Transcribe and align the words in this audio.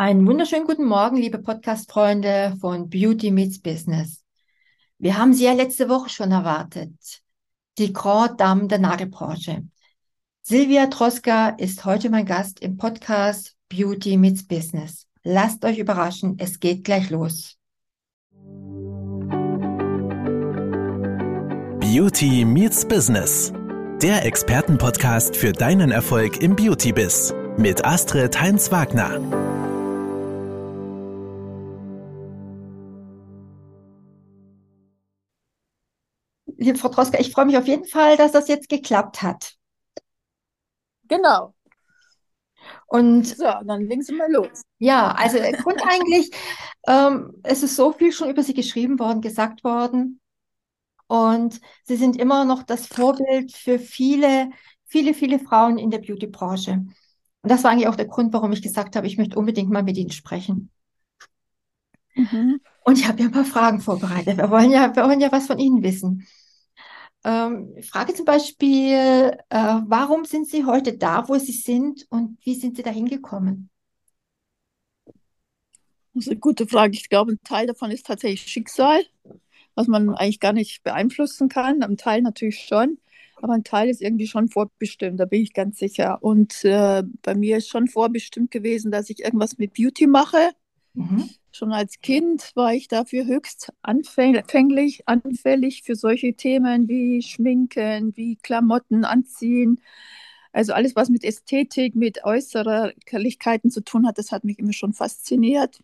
Einen 0.00 0.26
wunderschönen 0.26 0.64
guten 0.64 0.86
Morgen, 0.86 1.18
liebe 1.18 1.36
Podcast-Freunde 1.36 2.56
von 2.58 2.88
Beauty 2.88 3.30
Meets 3.30 3.60
Business. 3.60 4.24
Wir 4.96 5.18
haben 5.18 5.34
Sie 5.34 5.44
ja 5.44 5.52
letzte 5.52 5.90
Woche 5.90 6.08
schon 6.08 6.32
erwartet. 6.32 7.20
Die 7.76 7.92
Grand 7.92 8.40
Dame 8.40 8.66
der 8.66 8.78
Nagelbranche. 8.78 9.62
Silvia 10.40 10.86
Troska 10.86 11.50
ist 11.50 11.84
heute 11.84 12.08
mein 12.08 12.24
Gast 12.24 12.60
im 12.60 12.78
Podcast 12.78 13.56
Beauty 13.68 14.16
Meets 14.16 14.48
Business. 14.48 15.06
Lasst 15.22 15.62
euch 15.66 15.76
überraschen, 15.76 16.36
es 16.38 16.58
geht 16.58 16.82
gleich 16.82 17.10
los. 17.10 17.58
Beauty 21.78 22.46
Meets 22.46 22.88
Business. 22.88 23.52
Der 24.00 24.24
Expertenpodcast 24.24 25.36
für 25.36 25.52
deinen 25.52 25.90
Erfolg 25.90 26.40
im 26.40 26.56
Beauty-Biz 26.56 27.34
mit 27.58 27.84
Astrid 27.84 28.40
Heinz-Wagner. 28.40 29.39
Liebe 36.60 36.78
Frau 36.78 36.90
Troska, 36.90 37.18
ich 37.18 37.32
freue 37.32 37.46
mich 37.46 37.56
auf 37.56 37.66
jeden 37.66 37.86
Fall, 37.86 38.16
dass 38.16 38.32
das 38.32 38.48
jetzt 38.48 38.68
geklappt 38.68 39.22
hat. 39.22 39.54
Genau. 41.08 41.54
Und 42.86 43.26
so, 43.26 43.44
dann 43.64 43.86
legen 43.86 44.02
Sie 44.02 44.14
mal 44.14 44.30
los. 44.30 44.62
Ja, 44.78 45.12
also 45.12 45.38
Grund 45.62 45.82
eigentlich, 45.82 46.30
ähm, 46.86 47.32
es 47.42 47.62
ist 47.62 47.76
so 47.76 47.92
viel 47.92 48.12
schon 48.12 48.30
über 48.30 48.42
Sie 48.42 48.54
geschrieben 48.54 48.98
worden, 48.98 49.22
gesagt 49.22 49.64
worden. 49.64 50.20
Und 51.06 51.60
Sie 51.84 51.96
sind 51.96 52.16
immer 52.16 52.44
noch 52.44 52.62
das 52.62 52.86
Vorbild 52.86 53.52
für 53.52 53.78
viele, 53.78 54.50
viele, 54.84 55.14
viele 55.14 55.38
Frauen 55.38 55.78
in 55.78 55.90
der 55.90 55.98
Beauty-Branche. 55.98 56.72
Und 56.72 57.50
das 57.50 57.64
war 57.64 57.70
eigentlich 57.70 57.88
auch 57.88 57.96
der 57.96 58.06
Grund, 58.06 58.32
warum 58.34 58.52
ich 58.52 58.62
gesagt 58.62 58.96
habe, 58.96 59.06
ich 59.06 59.16
möchte 59.16 59.38
unbedingt 59.38 59.70
mal 59.70 59.82
mit 59.82 59.96
Ihnen 59.96 60.10
sprechen. 60.10 60.70
Mhm. 62.14 62.60
Und 62.84 62.98
ich 62.98 63.08
habe 63.08 63.20
ja 63.20 63.26
ein 63.26 63.32
paar 63.32 63.44
Fragen 63.44 63.80
vorbereitet. 63.80 64.36
Wir 64.36 64.50
wollen 64.50 64.70
ja, 64.70 64.94
wir 64.94 65.04
wollen 65.04 65.20
ja 65.20 65.32
was 65.32 65.46
von 65.46 65.58
Ihnen 65.58 65.82
wissen. 65.82 66.26
Ähm, 67.22 67.74
Frage 67.82 68.14
zum 68.14 68.24
Beispiel, 68.24 68.94
äh, 68.94 69.36
warum 69.50 70.24
sind 70.24 70.48
Sie 70.48 70.64
heute 70.64 70.96
da, 70.96 71.28
wo 71.28 71.36
Sie 71.36 71.52
sind 71.52 72.06
und 72.10 72.38
wie 72.44 72.54
sind 72.54 72.76
Sie 72.76 72.82
da 72.82 72.90
hingekommen? 72.90 73.68
Das 76.14 76.24
ist 76.24 76.30
eine 76.30 76.40
gute 76.40 76.66
Frage. 76.66 76.94
Ich 76.94 77.08
glaube, 77.08 77.32
ein 77.32 77.40
Teil 77.44 77.66
davon 77.66 77.90
ist 77.90 78.06
tatsächlich 78.06 78.50
Schicksal, 78.50 79.02
was 79.74 79.86
man 79.86 80.10
eigentlich 80.14 80.40
gar 80.40 80.52
nicht 80.52 80.82
beeinflussen 80.82 81.48
kann. 81.48 81.82
Ein 81.82 81.96
Teil 81.96 82.22
natürlich 82.22 82.60
schon, 82.60 82.98
aber 83.36 83.52
ein 83.52 83.64
Teil 83.64 83.88
ist 83.88 84.00
irgendwie 84.00 84.26
schon 84.26 84.48
vorbestimmt, 84.48 85.20
da 85.20 85.26
bin 85.26 85.42
ich 85.42 85.52
ganz 85.52 85.78
sicher. 85.78 86.22
Und 86.22 86.64
äh, 86.64 87.04
bei 87.22 87.34
mir 87.34 87.58
ist 87.58 87.68
schon 87.68 87.86
vorbestimmt 87.86 88.50
gewesen, 88.50 88.90
dass 88.90 89.10
ich 89.10 89.20
irgendwas 89.20 89.58
mit 89.58 89.74
Beauty 89.74 90.06
mache. 90.06 90.50
Mhm. 90.94 91.30
Schon 91.52 91.72
als 91.72 92.00
Kind 92.00 92.52
war 92.54 92.72
ich 92.74 92.86
dafür 92.86 93.26
höchst 93.26 93.72
anfänglich, 93.82 95.02
anfällig 95.06 95.82
für 95.82 95.96
solche 95.96 96.34
Themen 96.34 96.88
wie 96.88 97.22
Schminken, 97.22 98.16
wie 98.16 98.36
Klamotten 98.36 99.04
anziehen. 99.04 99.80
Also 100.52 100.72
alles, 100.72 100.94
was 100.94 101.08
mit 101.08 101.24
Ästhetik, 101.24 101.94
mit 101.94 102.24
Äußerlichkeiten 102.24 103.70
zu 103.70 103.82
tun 103.82 104.06
hat, 104.06 104.18
das 104.18 104.30
hat 104.32 104.44
mich 104.44 104.58
immer 104.58 104.72
schon 104.72 104.92
fasziniert. 104.92 105.80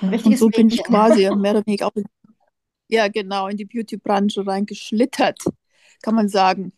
Und 0.00 0.38
so 0.38 0.48
bin 0.48 0.68
ich 0.68 0.82
quasi 0.82 1.30
mehr 1.36 1.52
oder 1.52 1.66
weniger 1.66 1.86
auch 1.86 1.96
in, 1.96 2.04
ja, 2.88 3.08
genau, 3.08 3.48
in 3.48 3.56
die 3.56 3.64
Beauty-Branche 3.64 4.46
reingeschlittert, 4.46 5.40
kann 6.02 6.14
man 6.14 6.28
sagen. 6.28 6.72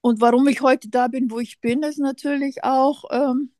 Und 0.00 0.20
warum 0.20 0.48
ich 0.48 0.60
heute 0.60 0.88
da 0.88 1.06
bin, 1.06 1.30
wo 1.30 1.38
ich 1.38 1.60
bin, 1.60 1.82
ist 1.84 1.98
natürlich 1.98 2.64
auch, 2.64 3.04
ähm, 3.10 3.52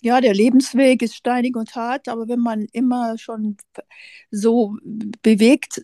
ja, 0.00 0.20
der 0.20 0.34
Lebensweg 0.34 1.02
ist 1.02 1.14
steinig 1.16 1.56
und 1.56 1.74
hart, 1.74 2.08
aber 2.08 2.28
wenn 2.28 2.40
man 2.40 2.66
immer 2.72 3.18
schon 3.18 3.56
so 4.30 4.76
bewegt 5.22 5.82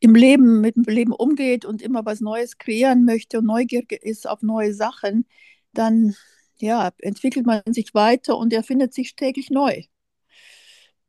im 0.00 0.14
Leben, 0.14 0.60
mit 0.60 0.76
dem 0.76 0.84
Leben 0.84 1.12
umgeht 1.12 1.64
und 1.64 1.82
immer 1.82 2.04
was 2.04 2.20
Neues 2.20 2.58
kreieren 2.58 3.04
möchte 3.04 3.38
und 3.38 3.46
neugierig 3.46 3.92
ist 3.92 4.28
auf 4.28 4.42
neue 4.42 4.74
Sachen, 4.74 5.26
dann 5.72 6.14
ja, 6.58 6.92
entwickelt 6.98 7.46
man 7.46 7.62
sich 7.72 7.94
weiter 7.94 8.36
und 8.38 8.52
erfindet 8.52 8.94
sich 8.94 9.16
täglich 9.16 9.50
neu. 9.50 9.82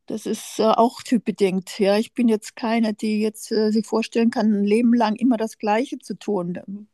Das 0.08 0.26
ist 0.26 0.60
äh, 0.60 0.64
auch 0.64 1.02
typbedingt. 1.04 1.80
Ja, 1.80 1.98
ich 1.98 2.14
bin 2.14 2.28
jetzt 2.28 2.56
keine, 2.56 2.94
die 2.94 3.22
jetzt 3.22 3.52
äh, 3.52 3.72
sich 3.72 3.86
vorstellen 3.88 4.30
kann, 4.30 4.52
ein 4.54 4.64
Leben 4.64 4.94
lang 4.94 5.16
immer 5.16 5.38
das 5.38 5.58
Gleiche 5.58 5.98
zu 6.00 6.18
tun. 6.18 6.88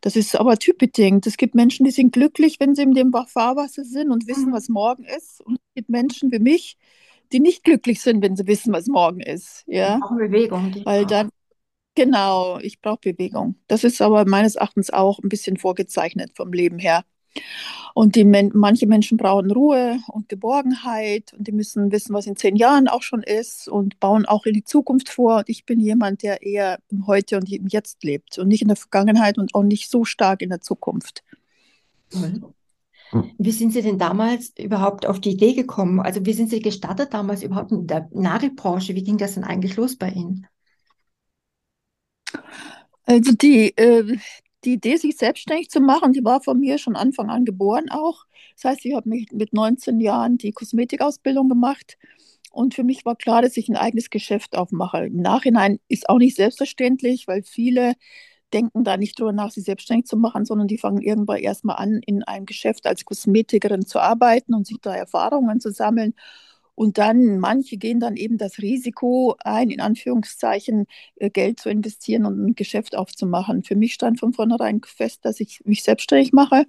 Das 0.00 0.16
ist 0.16 0.36
aber 0.36 0.58
typbedingt. 0.58 1.26
Es 1.26 1.36
gibt 1.36 1.54
Menschen, 1.54 1.84
die 1.84 1.90
sind 1.90 2.12
glücklich, 2.12 2.60
wenn 2.60 2.74
sie 2.74 2.82
in 2.82 2.94
dem 2.94 3.12
Fahrwasser 3.12 3.84
sind 3.84 4.10
und 4.10 4.26
wissen, 4.26 4.50
mhm. 4.50 4.54
was 4.54 4.68
morgen 4.68 5.04
ist. 5.04 5.40
Und 5.40 5.54
es 5.56 5.74
gibt 5.74 5.88
Menschen 5.90 6.30
wie 6.32 6.38
mich, 6.38 6.76
die 7.32 7.40
nicht 7.40 7.64
glücklich 7.64 8.00
sind, 8.00 8.22
wenn 8.22 8.36
sie 8.36 8.46
wissen, 8.46 8.72
was 8.72 8.86
morgen 8.86 9.20
ist. 9.20 9.64
Ja? 9.66 10.00
Auch 10.02 10.16
Bewegung. 10.16 10.74
Weil 10.84 11.06
dann, 11.06 11.30
genau, 11.94 12.58
ich 12.58 12.80
brauche 12.80 13.12
Bewegung. 13.12 13.56
Das 13.66 13.84
ist 13.84 14.00
aber 14.00 14.24
meines 14.24 14.56
Erachtens 14.56 14.90
auch 14.90 15.18
ein 15.18 15.28
bisschen 15.28 15.56
vorgezeichnet 15.56 16.32
vom 16.34 16.52
Leben 16.52 16.78
her. 16.78 17.04
Und 17.94 18.14
die, 18.14 18.24
manche 18.24 18.86
Menschen 18.86 19.18
brauchen 19.18 19.50
Ruhe 19.50 19.98
und 20.08 20.28
Geborgenheit 20.28 21.32
und 21.32 21.48
die 21.48 21.52
müssen 21.52 21.90
wissen, 21.90 22.14
was 22.14 22.26
in 22.26 22.36
zehn 22.36 22.54
Jahren 22.54 22.86
auch 22.86 23.02
schon 23.02 23.22
ist 23.22 23.68
und 23.68 23.98
bauen 23.98 24.24
auch 24.24 24.46
in 24.46 24.54
die 24.54 24.62
Zukunft 24.62 25.08
vor. 25.08 25.38
Und 25.38 25.48
ich 25.48 25.66
bin 25.66 25.80
jemand, 25.80 26.22
der 26.22 26.42
eher 26.42 26.78
im 26.90 27.06
Heute 27.08 27.36
und 27.36 27.50
im 27.52 27.66
Jetzt 27.66 28.04
lebt 28.04 28.38
und 28.38 28.48
nicht 28.48 28.62
in 28.62 28.68
der 28.68 28.76
Vergangenheit 28.76 29.36
und 29.36 29.54
auch 29.54 29.64
nicht 29.64 29.90
so 29.90 30.04
stark 30.04 30.42
in 30.42 30.50
der 30.50 30.60
Zukunft. 30.60 31.24
Wie 33.38 33.52
sind 33.52 33.72
Sie 33.72 33.82
denn 33.82 33.98
damals 33.98 34.52
überhaupt 34.58 35.06
auf 35.06 35.20
die 35.20 35.30
Idee 35.30 35.54
gekommen? 35.54 36.00
Also 36.00 36.24
wie 36.26 36.34
sind 36.34 36.50
Sie 36.50 36.60
gestartet 36.60 37.14
damals 37.14 37.42
überhaupt 37.42 37.72
in 37.72 37.86
der 37.86 38.08
Nagelbranche? 38.12 38.94
Wie 38.94 39.02
ging 39.02 39.18
das 39.18 39.34
denn 39.34 39.44
eigentlich 39.44 39.76
los 39.76 39.96
bei 39.96 40.10
Ihnen? 40.10 40.46
Also 43.06 43.32
die, 43.32 43.76
äh, 43.76 44.18
die 44.64 44.74
Idee, 44.74 44.96
sich 44.96 45.16
selbstständig 45.16 45.70
zu 45.70 45.80
machen, 45.80 46.12
die 46.12 46.24
war 46.24 46.40
von 46.42 46.58
mir 46.58 46.78
schon 46.78 46.96
Anfang 46.96 47.30
an 47.30 47.44
geboren 47.44 47.90
auch. 47.90 48.24
Das 48.54 48.64
heißt, 48.72 48.84
ich 48.86 48.94
habe 48.94 49.08
mich 49.08 49.30
mit 49.32 49.52
19 49.52 50.00
Jahren 50.00 50.38
die 50.38 50.52
Kosmetikausbildung 50.52 51.48
gemacht 51.48 51.96
und 52.50 52.74
für 52.74 52.84
mich 52.84 53.04
war 53.04 53.16
klar, 53.16 53.42
dass 53.42 53.56
ich 53.56 53.68
ein 53.68 53.76
eigenes 53.76 54.10
Geschäft 54.10 54.56
aufmache. 54.56 55.06
Im 55.06 55.16
Nachhinein 55.22 55.78
ist 55.88 56.08
auch 56.08 56.18
nicht 56.18 56.36
selbstverständlich, 56.36 57.28
weil 57.28 57.42
viele 57.42 57.94
denken 58.52 58.84
da 58.84 58.96
nicht 58.96 59.18
drüber 59.18 59.32
nach, 59.32 59.50
sich 59.50 59.64
selbstständig 59.64 60.06
zu 60.06 60.16
machen, 60.16 60.44
sondern 60.44 60.68
die 60.68 60.78
fangen 60.78 61.02
irgendwann 61.02 61.38
erstmal 61.38 61.76
an, 61.76 62.00
in 62.06 62.22
einem 62.22 62.46
Geschäft 62.46 62.86
als 62.86 63.04
Kosmetikerin 63.04 63.86
zu 63.86 64.00
arbeiten 64.00 64.54
und 64.54 64.66
sich 64.66 64.78
da 64.80 64.94
Erfahrungen 64.94 65.60
zu 65.60 65.70
sammeln. 65.70 66.14
Und 66.78 66.96
dann, 66.96 67.40
manche 67.40 67.76
gehen 67.76 67.98
dann 67.98 68.16
eben 68.16 68.38
das 68.38 68.58
Risiko 68.58 69.34
ein, 69.40 69.70
in 69.70 69.80
Anführungszeichen 69.80 70.86
äh, 71.16 71.28
Geld 71.28 71.58
zu 71.58 71.70
investieren 71.70 72.24
und 72.24 72.40
ein 72.40 72.54
Geschäft 72.54 72.94
aufzumachen. 72.96 73.64
Für 73.64 73.74
mich 73.74 73.94
stand 73.94 74.20
von 74.20 74.32
vornherein 74.32 74.80
fest, 74.86 75.24
dass 75.24 75.40
ich 75.40 75.60
mich 75.64 75.82
selbstständig 75.82 76.32
mache. 76.32 76.66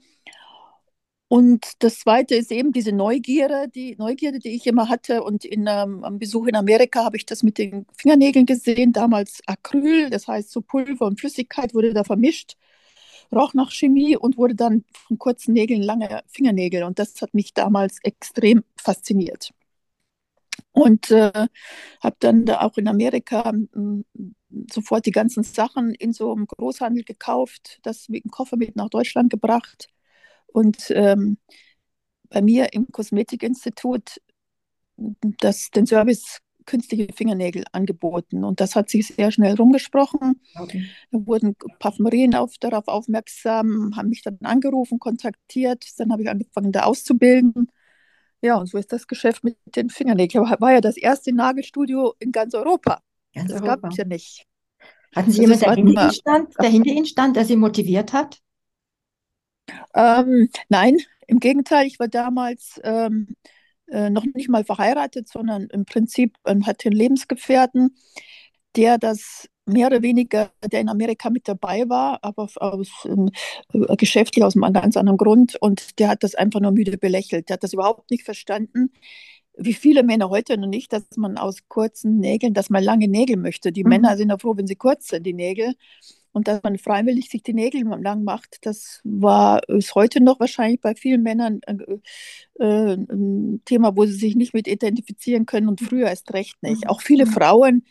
Und 1.27 1.83
das 1.83 1.99
Zweite 1.99 2.33
ist 2.33 2.51
eben 2.51 2.71
diese 2.71 2.91
Neugierde, 2.91 3.67
die 3.69 3.95
Neugierde, 3.97 4.39
die 4.39 4.49
ich 4.49 4.65
immer 4.65 4.89
hatte. 4.89 5.21
Und 5.21 5.45
in, 5.45 5.67
ähm, 5.67 6.03
am 6.03 6.17
Besuch 6.17 6.47
in 6.47 6.55
Amerika 6.55 7.05
habe 7.05 7.17
ich 7.17 7.27
das 7.27 7.43
mit 7.43 7.59
den 7.59 7.85
Fingernägeln 7.95 8.47
gesehen. 8.47 8.93
Damals 8.93 9.41
Acryl, 9.45 10.09
das 10.09 10.27
heißt 10.27 10.49
so 10.49 10.61
Pulver 10.61 11.05
und 11.05 11.19
Flüssigkeit 11.19 11.75
wurde 11.75 11.93
da 11.93 12.03
vermischt, 12.03 12.57
roch 13.31 13.53
nach 13.53 13.71
Chemie 13.71 14.17
und 14.17 14.37
wurde 14.37 14.55
dann 14.55 14.85
von 14.91 15.19
kurzen 15.19 15.53
Nägeln 15.53 15.83
lange 15.83 16.23
Fingernägel. 16.29 16.83
Und 16.83 16.97
das 16.97 17.21
hat 17.21 17.35
mich 17.35 17.53
damals 17.53 17.99
extrem 18.01 18.63
fasziniert. 18.75 19.51
Und 20.79 21.11
äh, 21.11 21.47
habe 22.01 22.15
dann 22.19 22.45
da 22.45 22.61
auch 22.61 22.77
in 22.77 22.87
Amerika 22.87 23.51
äh, 23.51 24.21
sofort 24.71 25.05
die 25.05 25.11
ganzen 25.11 25.43
Sachen 25.43 25.93
in 25.93 26.13
so 26.13 26.31
einem 26.33 26.47
Großhandel 26.47 27.03
gekauft, 27.03 27.79
das 27.83 28.09
mit 28.09 28.23
dem 28.23 28.31
Koffer 28.31 28.57
mit 28.57 28.75
nach 28.75 28.89
Deutschland 28.89 29.29
gebracht 29.29 29.87
und 30.47 30.91
ähm, 30.91 31.37
bei 32.29 32.41
mir 32.41 32.73
im 32.73 32.91
Kosmetikinstitut 32.91 34.21
das, 35.39 35.69
den 35.71 35.85
Service 35.85 36.39
künstliche 36.65 37.07
Fingernägel 37.13 37.63
angeboten. 37.71 38.43
Und 38.43 38.59
das 38.59 38.75
hat 38.75 38.89
sich 38.89 39.07
sehr 39.07 39.31
schnell 39.31 39.55
rumgesprochen. 39.55 40.39
Okay. 40.55 40.85
Da 41.11 41.25
wurden 41.25 41.55
Parfümerien 41.79 42.35
auf, 42.35 42.57
darauf 42.59 42.87
aufmerksam, 42.87 43.93
haben 43.95 44.09
mich 44.09 44.21
dann 44.21 44.37
angerufen, 44.43 44.99
kontaktiert. 44.99 45.85
Dann 45.97 46.11
habe 46.11 46.21
ich 46.21 46.29
angefangen, 46.29 46.71
da 46.71 46.83
auszubilden. 46.83 47.71
Ja, 48.41 48.55
und 48.55 48.67
so 48.67 48.77
ist 48.77 48.91
das 48.91 49.07
Geschäft 49.07 49.43
mit 49.43 49.57
den 49.65 49.89
Fingernägeln. 49.89 50.45
War 50.59 50.71
ja 50.71 50.81
das 50.81 50.97
erste 50.97 51.33
Nagelstudio 51.33 52.13
in 52.19 52.31
ganz 52.31 52.53
Europa. 52.53 53.01
Ganz 53.33 53.51
das 53.51 53.61
gab 53.61 53.83
es 53.85 53.97
ja 53.97 54.05
nicht. 54.05 54.45
Hatten 55.15 55.31
Sie 55.31 55.41
jemanden, 55.41 55.65
der 55.65 55.75
hinter, 55.75 56.01
Ihnen 56.03 56.13
stand, 56.13 56.53
der 56.61 56.69
hinter 56.69 56.91
Ihnen 56.91 57.05
stand, 57.05 57.35
der 57.35 57.45
Sie 57.45 57.55
motiviert 57.55 58.13
hat? 58.13 58.39
Ähm, 59.93 60.49
nein, 60.69 60.97
im 61.27 61.39
Gegenteil, 61.39 61.87
ich 61.87 61.99
war 61.99 62.07
damals 62.07 62.79
ähm, 62.83 63.27
äh, 63.87 64.09
noch 64.09 64.25
nicht 64.33 64.49
mal 64.49 64.63
verheiratet, 64.63 65.27
sondern 65.27 65.67
im 65.67 65.85
Prinzip 65.85 66.37
ähm, 66.45 66.65
hatte 66.65 66.89
einen 66.89 66.97
Lebensgefährten, 66.97 67.95
der 68.75 68.97
das 68.97 69.47
mehr 69.69 69.87
oder 69.87 70.01
weniger, 70.01 70.51
der 70.71 70.81
in 70.81 70.89
Amerika 70.89 71.29
mit 71.29 71.47
dabei 71.47 71.87
war, 71.87 72.19
aber 72.23 72.47
aus, 72.55 72.89
äh, 73.05 73.95
geschäftlich 73.95 74.43
aus 74.43 74.55
einem 74.55 74.73
ganz 74.73 74.97
anderen 74.97 75.17
Grund. 75.17 75.55
Und 75.61 75.99
der 75.99 76.09
hat 76.09 76.23
das 76.23 76.35
einfach 76.35 76.59
nur 76.59 76.71
müde 76.71 76.97
belächelt. 76.97 77.49
Der 77.49 77.55
hat 77.55 77.63
das 77.63 77.73
überhaupt 77.73 78.11
nicht 78.11 78.23
verstanden, 78.23 78.91
wie 79.59 79.73
viele 79.73 80.03
Männer 80.03 80.29
heute 80.29 80.57
noch 80.57 80.67
nicht, 80.67 80.93
dass 80.93 81.03
man 81.17 81.37
aus 81.37 81.67
kurzen 81.67 82.17
Nägeln, 82.17 82.53
dass 82.53 82.69
man 82.69 82.83
lange 82.83 83.07
Nägel 83.07 83.37
möchte. 83.37 83.71
Die 83.71 83.83
mhm. 83.83 83.89
Männer 83.89 84.17
sind 84.17 84.29
ja 84.29 84.37
froh, 84.37 84.55
wenn 84.55 84.67
sie 84.67 84.75
kurz 84.75 85.09
sind, 85.09 85.25
die 85.25 85.33
Nägel. 85.33 85.73
Und 86.31 86.47
dass 86.47 86.61
man 86.61 86.77
freiwillig 86.77 87.29
sich 87.29 87.41
die 87.41 87.55
Nägel 87.55 87.83
lang 88.01 88.23
macht, 88.23 88.59
das 88.61 89.01
war 89.03 89.67
ist 89.67 89.95
heute 89.95 90.23
noch 90.23 90.39
wahrscheinlich 90.39 90.79
bei 90.79 90.93
vielen 90.93 91.23
Männern 91.23 91.59
äh, 91.65 91.73
äh, 92.63 92.93
ein 92.93 93.61
Thema, 93.65 93.97
wo 93.97 94.05
sie 94.05 94.13
sich 94.13 94.35
nicht 94.35 94.53
mit 94.53 94.67
identifizieren 94.67 95.47
können 95.47 95.67
und 95.67 95.81
früher 95.81 96.07
erst 96.07 96.31
recht 96.33 96.61
nicht. 96.61 96.83
Mhm. 96.83 96.89
Auch 96.89 97.01
viele 97.01 97.25
mhm. 97.25 97.31
Frauen 97.31 97.85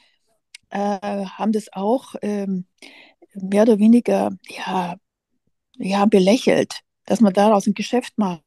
äh, 0.71 1.25
haben 1.27 1.53
das 1.53 1.73
auch 1.73 2.15
ähm, 2.23 2.67
mehr 3.35 3.63
oder 3.63 3.79
weniger 3.79 4.31
ja, 4.49 4.97
ja, 5.77 6.07
belächelt, 6.07 6.81
dass 7.07 7.21
man 7.21 7.33
daraus 7.33 7.67
ein 7.67 7.75
Geschäft 7.75 8.19
macht. 8.19 8.43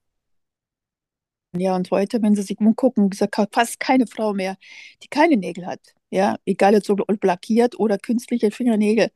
Ja, 1.53 1.75
und 1.75 1.91
heute, 1.91 2.21
wenn 2.21 2.35
Sie 2.35 2.43
sich 2.43 2.57
umgucken, 2.59 3.09
ist 3.11 3.27
fast 3.51 3.79
keine 3.79 4.07
Frau 4.07 4.33
mehr, 4.33 4.55
die 5.03 5.07
keine 5.09 5.35
Nägel 5.35 5.65
hat. 5.65 5.81
Ja, 6.09 6.37
egal 6.45 6.73
jetzt 6.73 6.89
ob 6.89 7.23
lackiert 7.23 7.77
oder 7.77 7.97
künstliche 7.97 8.51
Fingernägel. 8.51 9.09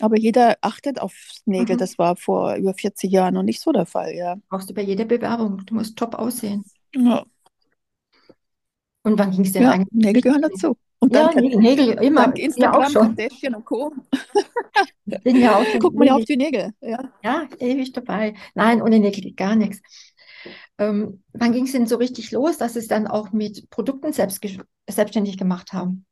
Aber 0.00 0.18
jeder 0.18 0.56
achtet 0.60 1.00
auf 1.00 1.14
Nägel. 1.44 1.76
Mhm. 1.76 1.78
Das 1.80 1.98
war 1.98 2.16
vor 2.16 2.54
über 2.56 2.74
40 2.74 3.10
Jahren 3.10 3.34
noch 3.34 3.42
nicht 3.42 3.60
so 3.60 3.72
der 3.72 3.86
Fall, 3.86 4.14
ja. 4.14 4.36
Brauchst 4.48 4.68
du 4.68 4.74
bei 4.74 4.82
jeder 4.82 5.04
Bewerbung. 5.04 5.64
Du 5.66 5.74
musst 5.74 5.96
top 5.96 6.14
aussehen. 6.14 6.64
Ja. 6.94 7.24
Und 9.02 9.18
wann 9.18 9.30
ging 9.30 9.42
es 9.42 9.52
denn 9.52 9.62
ja, 9.62 9.70
eigentlich? 9.70 10.04
Nägel 10.04 10.22
gehören 10.22 10.42
dazu. 10.42 10.76
Und 11.06 11.14
ja, 11.14 11.30
dann 11.32 11.44
Nägel, 11.44 11.90
immer. 12.02 12.22
Dank 12.22 12.38
Instagram, 12.40 12.80
ja, 12.80 12.86
auch 12.86 12.90
schon. 12.90 13.16
Kardashian 13.16 13.54
und 13.54 13.64
Co. 13.64 13.92
Bin 15.04 15.36
ja 15.36 15.56
auch 15.56 15.64
Guck 15.78 15.94
mal 15.94 16.06
ja 16.06 16.16
auf 16.16 16.24
die 16.24 16.36
Nägel. 16.36 16.72
Ja. 16.80 17.12
ja, 17.22 17.48
ewig 17.60 17.92
dabei. 17.92 18.34
Nein, 18.54 18.82
ohne 18.82 18.98
Nägel 18.98 19.22
geht 19.22 19.36
gar 19.36 19.54
nichts. 19.54 19.80
Ähm, 20.78 21.22
wann 21.32 21.52
ging 21.52 21.66
es 21.66 21.72
denn 21.72 21.86
so 21.86 21.94
richtig 21.94 22.32
los, 22.32 22.58
dass 22.58 22.72
Sie 22.72 22.80
es 22.80 22.88
dann 22.88 23.06
auch 23.06 23.30
mit 23.30 23.70
Produkten 23.70 24.12
selbst, 24.12 24.44
selbstständig 24.88 25.38
gemacht 25.38 25.72
haben? 25.72 26.06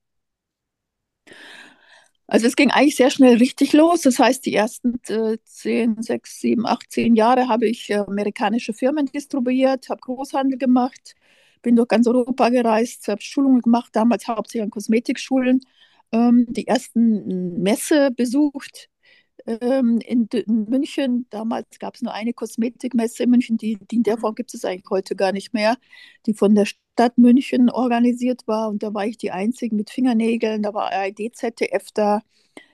Also 2.28 2.46
es 2.46 2.54
ging 2.54 2.70
eigentlich 2.70 2.94
sehr 2.94 3.10
schnell 3.10 3.36
richtig 3.38 3.72
los. 3.72 4.02
Das 4.02 4.20
heißt, 4.20 4.46
die 4.46 4.54
ersten 4.54 5.00
äh, 5.08 5.38
10, 5.44 6.02
6, 6.02 6.40
7, 6.40 6.66
8, 6.66 6.92
10 6.92 7.16
Jahre 7.16 7.48
habe 7.48 7.66
ich 7.66 7.90
äh, 7.90 7.96
amerikanische 7.96 8.72
Firmen 8.72 9.06
distribuiert, 9.06 9.88
habe 9.88 10.00
Großhandel 10.00 10.56
gemacht, 10.56 11.16
bin 11.64 11.74
durch 11.74 11.88
ganz 11.88 12.06
Europa 12.06 12.50
gereist, 12.50 13.08
habe 13.08 13.20
Schulungen 13.20 13.62
gemacht, 13.62 13.90
damals 13.92 14.28
hauptsächlich 14.28 14.62
an 14.62 14.70
Kosmetikschulen, 14.70 15.60
ähm, 16.12 16.46
die 16.48 16.68
ersten 16.68 17.60
Messe 17.60 18.10
besucht, 18.12 18.88
ähm, 19.46 19.98
in, 19.98 20.28
in, 20.32 20.64
München. 20.66 21.26
Damals 21.30 21.78
gab 21.78 21.96
es 21.96 22.02
nur 22.02 22.14
eine 22.14 22.32
Kosmetikmesse 22.32 23.24
in 23.24 23.30
München, 23.30 23.56
die, 23.56 23.78
die 23.90 23.96
in 23.96 24.02
der 24.04 24.18
Form 24.18 24.34
gibt 24.34 24.54
es 24.54 24.64
eigentlich 24.64 24.90
heute 24.90 25.16
gar 25.16 25.32
nicht 25.32 25.52
mehr, 25.52 25.76
die 26.26 26.34
von 26.34 26.54
der 26.54 26.66
Stadt 26.66 27.18
München 27.18 27.70
organisiert 27.70 28.42
war. 28.46 28.68
Und 28.68 28.82
da 28.82 28.94
war 28.94 29.06
ich 29.06 29.16
die 29.18 29.32
Einzige 29.32 29.74
mit 29.74 29.90
Fingernägeln. 29.90 30.62
Da 30.62 30.72
war 30.74 30.92
ARD, 30.92 31.34
ZDF 31.34 31.88
da, 31.94 32.20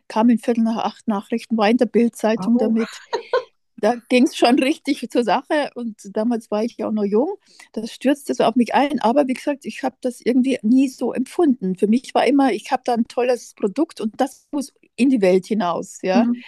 kam 0.09 0.29
in 0.29 0.39
Viertel 0.39 0.65
nach 0.65 0.85
acht 0.85 1.09
Nachrichten, 1.09 1.57
war 1.57 1.71
in 1.71 1.79
der 1.79 1.87
Bildzeitung 1.87 2.57
oh. 2.57 2.59
damit. 2.59 2.89
Da 3.81 3.95
ging 4.09 4.25
es 4.25 4.37
schon 4.37 4.59
richtig 4.59 5.09
zur 5.11 5.25
Sache 5.25 5.71
und 5.75 5.97
damals 6.17 6.51
war 6.51 6.63
ich 6.65 6.77
ja 6.77 6.89
auch 6.89 6.93
noch 6.93 7.05
jung. 7.05 7.35
Das 7.73 7.93
stürzte 7.93 8.35
so 8.35 8.45
auf 8.45 8.57
mich 8.57 8.75
ein, 8.75 9.01
aber 9.01 9.27
wie 9.27 9.35
gesagt, 9.35 9.65
ich 9.65 9.83
habe 9.83 9.97
das 10.01 10.21
irgendwie 10.21 10.59
nie 10.63 10.89
so 10.89 11.13
empfunden. 11.13 11.77
Für 11.77 11.87
mich 11.87 12.15
war 12.15 12.27
immer, 12.27 12.53
ich 12.53 12.71
habe 12.71 12.83
da 12.85 12.95
ein 12.95 13.09
tolles 13.09 13.55
Produkt 13.55 14.01
und 14.01 14.21
das 14.21 14.49
muss 14.51 14.73
in 14.97 15.11
die 15.11 15.21
Welt 15.21 15.47
hinaus. 15.47 15.99
Ja? 16.03 16.25
Mhm. 16.25 16.43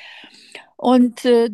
Und 0.77 1.25
äh, 1.25 1.51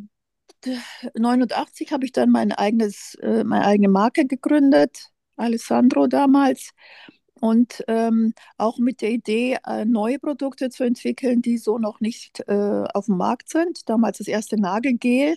89 1.14 1.92
habe 1.92 2.04
ich 2.04 2.12
dann 2.12 2.30
mein 2.30 2.52
eigenes, 2.52 3.14
äh, 3.16 3.44
meine 3.44 3.64
eigene 3.64 3.88
Marke 3.88 4.26
gegründet, 4.26 5.10
Alessandro 5.36 6.06
damals. 6.06 6.70
Und 7.40 7.84
ähm, 7.86 8.34
auch 8.56 8.78
mit 8.78 9.00
der 9.00 9.10
Idee, 9.10 9.58
äh, 9.64 9.84
neue 9.84 10.18
Produkte 10.18 10.70
zu 10.70 10.82
entwickeln, 10.84 11.40
die 11.40 11.58
so 11.58 11.78
noch 11.78 12.00
nicht 12.00 12.40
äh, 12.48 12.84
auf 12.92 13.06
dem 13.06 13.16
Markt 13.16 13.48
sind. 13.48 13.88
Damals 13.88 14.18
das 14.18 14.26
erste 14.26 14.60
Nagelgel. 14.60 15.36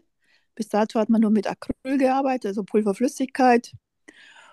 Bis 0.55 0.69
dato 0.69 0.99
hat 0.99 1.09
man 1.09 1.21
nur 1.21 1.31
mit 1.31 1.47
Acryl 1.47 1.97
gearbeitet, 1.97 2.47
also 2.47 2.63
Pulverflüssigkeit 2.63 3.71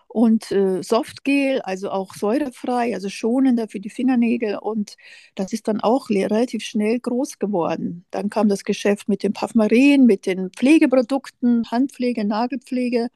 und 0.09 0.50
äh, 0.53 0.83
Softgel, 0.83 1.61
also 1.62 1.91
auch 1.91 2.15
säurefrei, 2.15 2.95
also 2.95 3.09
schonender 3.11 3.69
für 3.69 3.79
die 3.79 3.91
Fingernägel. 3.91 4.56
Und 4.59 4.97
das 5.35 5.53
ist 5.53 5.69
dann 5.69 5.81
auch 5.81 6.09
relativ 6.09 6.65
schnell 6.65 6.99
groß 6.99 7.39
geworden. 7.39 8.06
Dann 8.11 8.31
kam 8.31 8.49
das 8.49 8.65
Geschäft 8.65 9.09
mit 9.09 9.23
dem 9.23 9.35
Parfümerien, 9.35 10.06
mit 10.06 10.27
den 10.27 10.50
Pflegeprodukten, 10.50 11.71
Handpflege, 11.71 12.25
Nagelpflege 12.25 13.09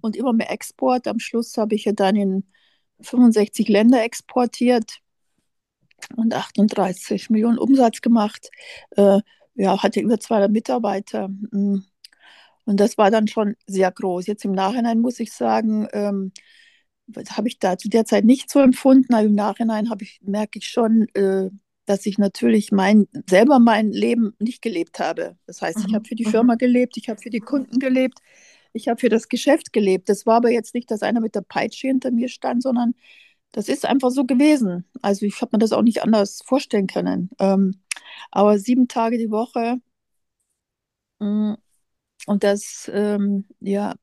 und 0.00 0.16
immer 0.16 0.32
mehr 0.32 0.50
Export. 0.50 1.08
Am 1.08 1.18
Schluss 1.18 1.56
habe 1.58 1.74
ich 1.74 1.84
ja 1.86 1.92
dann 1.92 2.16
in 2.16 2.44
65 3.00 3.68
Länder 3.68 4.04
exportiert 4.04 5.00
und 6.16 6.34
38 6.34 7.30
Millionen 7.30 7.58
Umsatz 7.58 8.00
gemacht. 8.00 8.50
Äh, 8.96 9.20
ja, 9.54 9.82
hatte 9.82 10.00
über 10.00 10.18
200 10.20 10.50
Mitarbeiter. 10.50 11.28
Hm. 11.50 11.84
Und 12.64 12.78
das 12.80 12.98
war 12.98 13.10
dann 13.10 13.28
schon 13.28 13.56
sehr 13.66 13.90
groß. 13.90 14.26
Jetzt 14.26 14.44
im 14.44 14.52
Nachhinein 14.52 15.00
muss 15.00 15.20
ich 15.20 15.32
sagen, 15.32 15.88
ähm, 15.92 16.32
habe 17.30 17.48
ich 17.48 17.58
da 17.58 17.76
zu 17.76 17.88
der 17.88 18.04
Zeit 18.04 18.24
nicht 18.24 18.50
so 18.50 18.60
empfunden, 18.60 19.14
aber 19.14 19.26
im 19.26 19.34
Nachhinein 19.34 19.88
ich, 20.00 20.20
merke 20.22 20.58
ich 20.58 20.68
schon, 20.68 21.08
äh, 21.14 21.50
dass 21.86 22.06
ich 22.06 22.18
natürlich 22.18 22.70
mein, 22.72 23.08
selber 23.28 23.58
mein 23.58 23.90
Leben 23.90 24.34
nicht 24.38 24.62
gelebt 24.62 24.98
habe. 24.98 25.36
Das 25.46 25.62
heißt, 25.62 25.84
ich 25.86 25.94
habe 25.94 26.06
für 26.06 26.14
die 26.14 26.26
mhm. 26.26 26.30
Firma 26.30 26.54
gelebt, 26.54 26.96
ich 26.96 27.08
habe 27.08 27.20
für 27.20 27.30
die 27.30 27.40
Kunden 27.40 27.78
gelebt, 27.78 28.18
ich 28.72 28.88
habe 28.88 29.00
für 29.00 29.08
das 29.08 29.28
Geschäft 29.28 29.72
gelebt. 29.72 30.08
Das 30.08 30.24
war 30.26 30.36
aber 30.36 30.50
jetzt 30.50 30.74
nicht, 30.74 30.90
dass 30.90 31.02
einer 31.02 31.20
mit 31.20 31.34
der 31.34 31.42
Peitsche 31.42 31.88
hinter 31.88 32.10
mir 32.10 32.28
stand, 32.28 32.62
sondern 32.62 32.94
das 33.52 33.68
ist 33.68 33.84
einfach 33.84 34.10
so 34.10 34.24
gewesen. 34.24 34.86
Also 35.02 35.26
ich 35.26 35.40
habe 35.40 35.50
mir 35.52 35.58
das 35.58 35.72
auch 35.72 35.82
nicht 35.82 36.02
anders 36.02 36.40
vorstellen 36.44 36.86
können. 36.86 37.30
Ähm, 37.38 37.82
aber 38.30 38.58
sieben 38.58 38.88
Tage 38.88 39.18
die 39.18 39.30
Woche, 39.30 39.78
mh, 41.20 41.52
mm, 41.52 41.56
und 42.26 42.44
das, 42.44 42.90
ähm, 42.92 43.44
ja, 43.60 43.94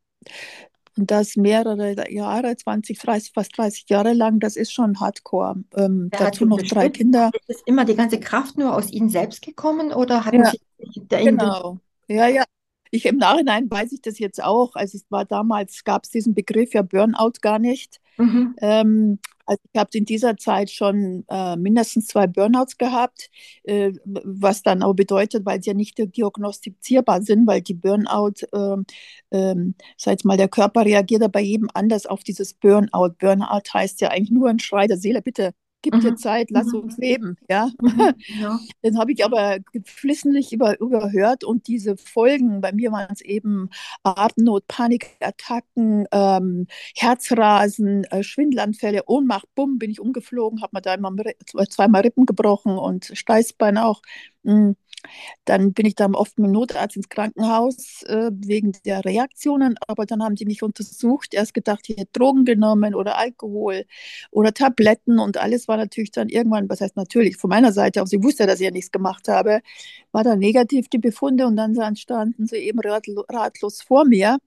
und 0.98 1.12
das 1.12 1.38
mehrere 1.38 2.12
Jahre, 2.12 2.56
20, 2.56 3.00
30, 3.00 3.32
fast 3.34 3.58
30 3.58 3.86
Jahre 3.90 4.14
lang, 4.14 4.40
das 4.40 4.58
ist 4.58 4.74
schon 4.74 5.00
Hardcore. 5.00 5.64
Ähm, 5.76 6.10
dazu 6.12 6.46
noch 6.46 6.58
bestimmt? 6.58 6.82
drei 6.82 6.90
Kinder. 6.90 7.32
Ist 7.48 7.66
immer 7.66 7.86
die 7.86 7.96
ganze 7.96 8.20
Kraft 8.20 8.58
nur 8.58 8.76
aus 8.76 8.92
Ihnen 8.92 9.10
selbst 9.10 9.42
gekommen 9.42 9.94
oder 9.94 10.26
hatten 10.26 10.44
ja, 10.44 10.52
Sie 10.52 10.60
Genau. 11.08 11.80
Ja, 12.08 12.28
ja. 12.28 12.44
Ich 12.92 13.06
im 13.06 13.18
Nachhinein 13.18 13.70
weiß 13.70 13.92
ich 13.92 14.02
das 14.02 14.20
jetzt 14.20 14.44
auch. 14.44 14.76
Also 14.76 14.98
es 14.98 15.06
war 15.10 15.24
damals, 15.24 15.84
gab 15.84 16.04
es 16.04 16.10
diesen 16.10 16.34
Begriff 16.34 16.74
ja 16.74 16.82
Burnout 16.82 17.34
gar 17.42 17.60
nicht. 17.60 18.02
Mhm. 18.20 18.56
Ähm, 18.62 19.20
also 19.46 19.62
ich 19.74 19.80
habe 19.80 19.90
in 19.94 20.06
dieser 20.06 20.38
Zeit 20.38 20.70
schon 20.70 21.26
äh, 21.30 21.56
mindestens 21.56 22.08
zwei 22.08 22.28
Burnouts 22.28 22.78
gehabt, 22.78 23.30
äh, 23.64 23.94
was 24.06 24.62
dann 24.62 24.84
auch 24.84 24.94
bedeutet, 24.94 25.46
weil 25.46 25.64
sie 25.64 25.70
ja 25.72 25.74
nicht 25.74 25.98
diagnostizierbar 25.98 27.24
sind, 27.24 27.48
weil 27.48 27.62
die 27.62 27.74
Burnout, 27.74 28.34
äh, 29.32 29.56
sag 29.98 30.26
mal, 30.26 30.38
der 30.38 30.50
Körper 30.50 30.86
reagiert 30.86 31.22
ja 31.22 31.28
bei 31.30 31.42
jedem 31.42 31.70
anders 31.74 32.06
auf 32.06 32.24
dieses 32.24 32.54
Burnout. 32.54 33.16
Burnout 33.20 33.64
heißt 33.74 34.02
ja 34.02 34.10
eigentlich 34.10 34.32
nur 34.32 34.50
ein 34.50 34.60
Schrei 34.60 34.88
der 34.88 34.98
Seele, 34.98 35.22
bitte 35.22 35.54
gib 35.82 35.96
mhm. 35.96 36.02
dir 36.02 36.16
Zeit, 36.16 36.50
lass 36.52 36.68
mhm. 36.68 36.80
uns 36.80 36.98
leben. 36.98 37.38
Ja? 37.50 37.70
Mhm. 37.82 38.14
ja. 38.40 38.60
Den 38.84 38.98
habe 38.98 39.12
ich 39.12 39.24
aber 39.24 39.60
geflissentlich 39.72 40.54
über, 40.54 40.80
überhört 40.80 41.44
und 41.44 41.68
diese 41.68 41.98
Folgen, 41.98 42.62
bei 42.62 42.72
mir 42.72 42.92
waren 42.92 43.12
es 43.12 43.22
eben 43.22 43.70
Atemnot, 44.04 44.68
Panikattacken, 44.68 46.06
ähm, 46.12 46.68
Herzrasen, 46.96 48.04
äh, 48.06 48.24
Schwindelanfälle, 48.24 49.04
Ohnmacht, 49.08 49.48
bumm, 49.56 49.80
bin 49.80 49.92
ich 49.92 50.00
umgeflogen, 50.00 50.62
habe 50.62 50.78
mir 50.78 50.82
da 50.82 50.94
immer 50.94 51.14
zweimal 51.70 52.02
Rippen 52.02 52.26
gebrochen 52.26 52.78
und 52.78 53.12
Steißbein 53.14 53.78
auch. 53.78 54.02
Mhm. 54.44 54.76
Dann 55.46 55.74
bin 55.74 55.86
ich 55.86 55.96
dann 55.96 56.16
oft 56.16 56.38
mit 56.40 56.48
dem 56.48 56.52
Notarzt 56.54 56.96
ins 56.96 57.10
Krankenhaus 57.10 58.04
äh, 58.04 58.32
wegen 58.34 58.74
der 58.86 59.04
Reaktionen, 59.06 59.76
aber 59.88 60.06
dann 60.06 60.24
haben 60.24 60.36
die 60.36 60.46
mich 60.46 60.64
untersucht, 60.64 61.34
erst 61.34 61.54
gedacht, 61.54 61.86
ich 61.88 61.98
hätte 61.98 62.12
Drogen 62.14 62.46
genommen 62.46 62.96
oder 62.96 63.18
Alkohol 63.18 63.86
oder 64.32 64.54
Tabletten 64.54 65.20
und 65.20 65.38
alles 65.38 65.68
war 65.68 65.78
natürlich 65.78 66.12
dann 66.12 66.30
irgendwann, 66.30 66.70
was 66.70 66.82
heißt 66.82 66.96
natürlich, 66.98 67.38
von 67.38 67.50
meiner 67.50 67.72
Seite 67.74 68.02
aus, 68.02 68.14
ich 68.14 68.24
wusste, 68.24 68.48
dass 68.48 68.60
ich 68.60 68.66
ja 68.66 68.72
nichts 68.72 68.92
gemacht 68.92 69.28
habe, 69.28 69.62
war 70.12 70.24
dann 70.24 70.40
negativ 70.40 70.90
die 70.90 70.98
Befunde 71.00 71.48
und 71.48 71.56
dann 71.56 71.76
standen 71.96 72.48
sie 72.48 72.58
eben 72.58 72.80
ratlos 72.80 73.82
vor 73.82 74.06
mir. 74.06 74.38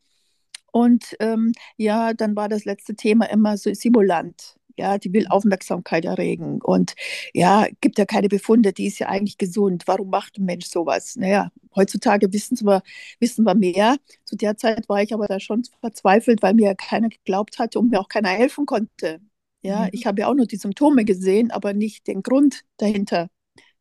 Und 0.73 1.17
ähm, 1.21 1.53
ja, 1.77 2.15
dann 2.15 2.35
war 2.35 2.49
das 2.49 2.65
letzte 2.65 2.95
Thema 2.97 3.27
immer 3.31 3.59
so 3.59 3.73
Simulant. 3.75 4.57
Ja, 4.77 4.99
die 4.99 5.13
will 5.13 5.27
Aufmerksamkeit 5.29 6.05
erregen. 6.05 6.61
Und 6.63 6.95
ja, 7.35 7.67
gibt 7.81 7.99
ja 7.99 8.07
keine 8.07 8.29
Befunde, 8.29 8.73
die 8.73 8.87
ist 8.87 8.99
ja 8.99 9.09
eigentlich 9.09 9.39
gesund. 9.39 9.85
Warum 9.87 10.11
macht 10.11 10.39
ein 10.39 10.45
Mensch 10.45 10.67
sowas? 10.67 11.17
Naja, 11.17 11.51
heutzutage 11.75 12.33
wissen 12.33 12.59
wir, 12.67 12.83
wissen 13.21 13.45
wir 13.45 13.55
mehr. 13.55 13.97
Zu 14.25 14.37
der 14.37 14.57
Zeit 14.57 14.89
war 14.89 15.03
ich 15.03 15.13
aber 15.15 15.27
da 15.29 15.41
schon 15.41 15.65
verzweifelt, 15.81 16.43
weil 16.43 16.55
mir 16.55 16.75
keiner 16.75 17.09
geglaubt 17.09 17.59
hatte 17.59 17.79
und 17.79 17.91
mir 17.91 18.01
auch 18.01 18.09
keiner 18.09 18.31
helfen 18.31 18.67
konnte. 18.67 19.21
Ja, 19.63 19.83
mhm. 19.85 19.89
ich 19.93 20.07
habe 20.07 20.21
ja 20.23 20.29
auch 20.29 20.35
nur 20.35 20.47
die 20.47 20.57
Symptome 20.57 21.05
gesehen, 21.05 21.51
aber 21.51 21.73
nicht 21.75 22.07
den 22.07 22.23
Grund 22.23 22.65
dahinter. 22.79 23.29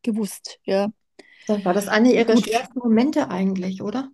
gewusst, 0.02 0.60
ja. 0.64 0.92
Dann 1.46 1.64
war 1.64 1.74
das 1.74 1.88
eine 1.88 2.12
Ihrer 2.14 2.34
Gut. 2.34 2.46
schwersten 2.46 2.78
Momente 2.78 3.30
eigentlich, 3.30 3.82
oder? 3.82 4.10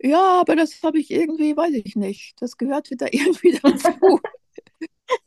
Ja, 0.00 0.40
aber 0.40 0.56
das 0.56 0.82
habe 0.82 0.98
ich 0.98 1.10
irgendwie, 1.10 1.56
weiß 1.56 1.74
ich 1.74 1.96
nicht. 1.96 2.40
Das 2.40 2.56
gehört 2.56 2.90
wieder 2.90 3.12
irgendwie 3.14 3.58
dazu. 3.62 4.20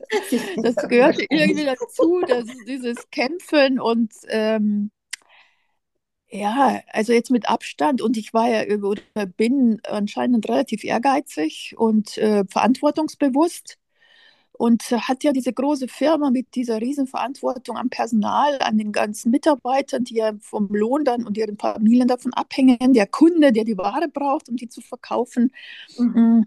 Das 0.57 0.75
gehört 0.75 1.17
irgendwie 1.29 1.65
dazu, 1.65 2.21
dass 2.27 2.45
dieses 2.67 3.09
Kämpfen 3.11 3.79
und 3.79 4.13
ähm, 4.29 4.91
ja, 6.27 6.81
also 6.91 7.13
jetzt 7.13 7.31
mit 7.31 7.47
Abstand 7.47 8.01
und 8.01 8.17
ich 8.17 8.33
war 8.33 8.49
ja 8.49 8.75
oder 8.77 9.25
bin 9.25 9.79
anscheinend 9.83 10.47
relativ 10.49 10.83
ehrgeizig 10.83 11.75
und 11.77 12.17
äh, 12.17 12.43
verantwortungsbewusst 12.49 13.77
und 14.57 14.83
hat 14.91 15.23
ja 15.23 15.31
diese 15.33 15.53
große 15.53 15.87
Firma 15.87 16.31
mit 16.31 16.55
dieser 16.55 16.81
riesen 16.81 17.07
Verantwortung 17.07 17.77
am 17.77 17.89
Personal, 17.89 18.57
an 18.61 18.77
den 18.77 18.91
ganzen 18.91 19.31
Mitarbeitern, 19.31 20.03
die 20.05 20.15
ja 20.15 20.33
vom 20.41 20.67
Lohn 20.69 21.03
dann 21.05 21.25
und 21.25 21.37
ihren 21.37 21.57
Familien 21.57 22.07
davon 22.07 22.33
abhängen, 22.33 22.93
der 22.93 23.07
Kunde, 23.07 23.51
der 23.51 23.63
die 23.65 23.77
Ware 23.77 24.07
braucht, 24.09 24.49
um 24.49 24.55
die 24.57 24.69
zu 24.69 24.81
verkaufen, 24.81 25.51
Mhm. 25.97 26.45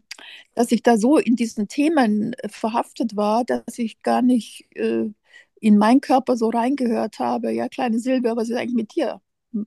dass 0.54 0.72
ich 0.72 0.82
da 0.82 0.98
so 0.98 1.18
in 1.18 1.36
diesen 1.36 1.68
Themen 1.68 2.32
äh, 2.34 2.48
verhaftet 2.48 3.16
war, 3.16 3.44
dass 3.44 3.78
ich 3.78 4.02
gar 4.02 4.22
nicht 4.22 4.66
äh, 4.76 5.10
in 5.60 5.78
meinen 5.78 6.00
Körper 6.00 6.36
so 6.36 6.48
reingehört 6.50 7.18
habe. 7.18 7.52
Ja, 7.52 7.68
kleine 7.68 7.98
Silvia, 7.98 8.36
was 8.36 8.48
ist 8.50 8.56
eigentlich 8.56 8.74
mit 8.74 8.94
dir? 8.94 9.20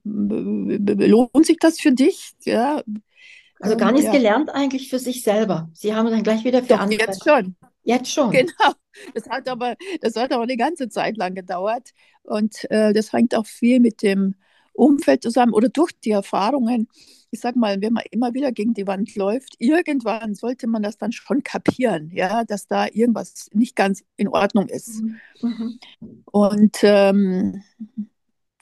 Lohnt 0.04 1.46
sich 1.46 1.58
das 1.60 1.80
für 1.80 1.92
dich? 1.92 2.32
Ja, 2.46 2.84
Also 3.60 3.78
gar 3.78 3.90
ähm, 3.90 3.96
nichts 3.96 4.08
ja. 4.08 4.12
gelernt 4.12 4.50
eigentlich 4.50 4.90
für 4.90 5.00
sich 5.00 5.24
selber. 5.24 5.70
Sie 5.74 5.94
haben 5.96 6.10
dann 6.10 6.24
gleich 6.24 6.44
wieder 6.44 6.64
für 6.64 6.70
Doch, 6.70 6.80
andere. 6.80 7.00
jetzt 7.08 7.24
schon. 7.24 7.56
Jetzt 7.84 8.12
schon. 8.12 8.32
Genau. 8.42 8.74
Das 9.14 9.30
hat 9.30 9.48
aber, 9.48 9.76
das 10.02 10.18
hat 10.18 10.34
aber 10.34 10.44
eine 10.44 10.58
ganze 10.58 10.90
Zeit 10.90 11.16
lang 11.16 11.34
gedauert. 11.34 11.92
Und 12.24 12.70
äh, 12.70 12.92
das 12.92 13.14
hängt 13.14 13.34
auch 13.36 13.46
viel 13.46 13.80
mit 13.80 14.02
dem 14.02 14.36
Umfeld 14.74 15.24
zusammen 15.24 15.54
oder 15.54 15.70
durch 15.70 15.92
die 16.04 16.12
Erfahrungen. 16.12 16.88
Ich 17.32 17.40
sag 17.40 17.56
mal, 17.56 17.82
wenn 17.82 17.94
man 17.94 18.04
immer 18.12 18.34
wieder 18.34 18.52
gegen 18.52 18.74
die 18.74 18.88
Wand 18.88 19.16
läuft, 19.16 19.56
irgendwann 19.60 20.36
sollte 20.36 20.68
man 20.68 20.84
das 20.84 20.98
dann 20.98 21.12
schon 21.14 21.44
kapieren, 21.44 22.10
ja, 22.12 22.44
dass 22.44 22.68
da 22.68 22.88
irgendwas 22.88 23.48
nicht 23.54 23.76
ganz 23.76 24.04
in 24.18 24.28
Ordnung 24.28 24.68
ist. 24.68 25.02
Mhm. 25.02 25.20
Mhm. 25.42 25.80
Und 26.26 26.78
ähm, 26.84 27.64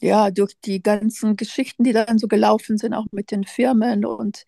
ja, 0.02 0.32
durch 0.32 0.54
die 0.64 0.82
ganzen 0.82 1.36
Geschichten, 1.36 1.84
die 1.84 1.94
dann 1.94 2.18
so 2.20 2.28
gelaufen 2.28 2.78
sind, 2.78 2.94
auch 2.94 3.06
mit 3.12 3.32
den 3.32 3.44
Firmen 3.44 4.06
und 4.06 4.46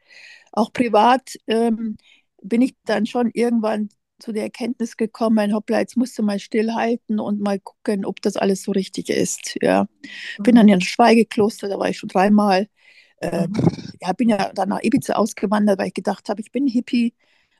auch 0.51 0.71
privat, 0.73 1.35
ähm, 1.47 1.97
bin 2.41 2.61
ich 2.61 2.75
dann 2.85 3.05
schon 3.05 3.31
irgendwann 3.33 3.89
zu 4.21 4.31
der 4.33 4.43
Erkenntnis 4.43 4.97
gekommen, 4.97 5.53
hoppla, 5.53 5.79
jetzt 5.79 5.97
musst 5.97 6.17
du 6.17 6.23
mal 6.23 6.39
stillhalten 6.39 7.19
und 7.19 7.41
mal 7.41 7.59
gucken, 7.59 8.05
ob 8.05 8.21
das 8.21 8.37
alles 8.37 8.63
so 8.63 8.71
richtig 8.71 9.09
ist. 9.09 9.57
Ja, 9.61 9.87
bin 10.39 10.55
dann 10.55 10.67
in 10.67 10.75
ein 10.75 10.81
Schweigekloster, 10.81 11.69
da 11.69 11.79
war 11.79 11.89
ich 11.89 11.97
schon 11.97 12.09
dreimal. 12.09 12.67
Äh, 13.17 13.47
ja, 14.01 14.13
bin 14.13 14.29
ja 14.29 14.51
dann 14.53 14.69
nach 14.69 14.81
Ibiza 14.83 15.13
ausgewandert, 15.15 15.79
weil 15.79 15.87
ich 15.87 15.93
gedacht 15.93 16.29
habe, 16.29 16.41
ich 16.41 16.51
bin 16.51 16.67
Hippie. 16.67 17.13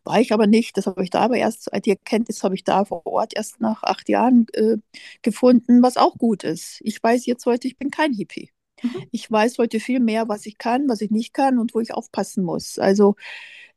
War 0.04 0.20
ich 0.22 0.34
aber 0.34 0.48
nicht. 0.48 0.78
Das 0.78 0.88
habe 0.88 1.04
ich 1.04 1.12
da 1.12 1.22
aber 1.22 1.38
erst, 1.38 1.70
die 1.86 1.92
Erkenntnis 1.92 2.44
habe 2.44 2.56
ich 2.56 2.64
da 2.64 2.86
vor 2.86 3.06
Ort 3.06 3.34
erst 3.36 3.62
nach 3.62 3.84
acht 3.84 4.10
Jahren 4.10 4.48
äh, 4.54 4.78
gefunden, 5.22 5.84
was 5.84 5.98
auch 5.98 6.18
gut 6.18 6.44
ist. 6.44 6.80
Ich 6.84 7.02
weiß 7.04 7.26
jetzt 7.28 7.46
heute, 7.46 7.68
ich 7.68 7.78
bin 7.78 7.92
kein 7.92 8.14
Hippie. 8.14 8.52
Mhm. 8.82 9.08
Ich 9.12 9.30
weiß 9.32 9.58
heute 9.58 9.80
viel 9.80 10.00
mehr, 10.00 10.28
was 10.30 10.46
ich 10.46 10.58
kann, 10.58 10.90
was 10.90 11.02
ich 11.02 11.12
nicht 11.12 11.34
kann 11.34 11.60
und 11.60 11.74
wo 11.74 11.80
ich 11.80 11.94
aufpassen 11.94 12.44
muss. 12.44 12.80
Also 12.80 13.16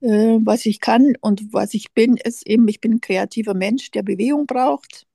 äh, 0.01 0.39
was 0.43 0.67
ich 0.67 0.81
kann 0.81 1.15
und 1.21 1.53
was 1.53 1.75
ich 1.75 1.93
bin, 1.95 2.17
ist 2.19 2.47
eben, 2.47 2.69
ich 2.69 2.81
bin 2.81 2.95
ein 2.95 3.01
kreativer 3.01 3.55
Mensch, 3.55 3.91
der 3.91 4.03
Bewegung 4.03 4.47
braucht. 4.47 5.07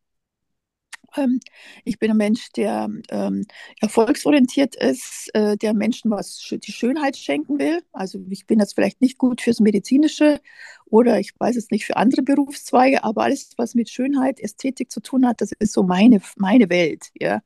Ähm, 1.18 1.40
ich 1.86 2.00
bin 2.00 2.12
ein 2.12 2.18
Mensch, 2.18 2.52
der 2.54 2.90
ähm, 3.10 3.46
erfolgsorientiert 3.82 4.76
ist, 4.76 5.30
äh, 5.34 5.58
der 5.58 5.74
Menschen 5.74 6.12
was 6.12 6.54
die 6.64 6.72
Schönheit 6.72 7.18
schenken 7.18 7.60
will. 7.60 7.82
Also 7.92 8.20
ich 8.30 8.46
bin 8.46 8.60
jetzt 8.60 8.76
vielleicht 8.76 9.02
nicht 9.02 9.18
gut 9.18 9.42
fürs 9.42 9.60
Medizinische 9.60 10.40
oder 10.86 11.20
ich 11.20 11.34
weiß 11.40 11.56
es 11.56 11.72
nicht 11.72 11.86
für 11.86 11.98
andere 11.98 12.22
Berufszweige, 12.24 13.04
aber 13.04 13.24
alles, 13.24 13.52
was 13.58 13.76
mit 13.76 13.90
Schönheit, 13.90 14.40
Ästhetik 14.40 14.92
zu 14.92 15.02
tun 15.02 15.28
hat, 15.28 15.42
das 15.42 15.52
ist 15.60 15.74
so 15.74 15.84
meine, 15.84 16.22
meine 16.38 16.70
Welt. 16.70 17.10
Ja. 17.20 17.42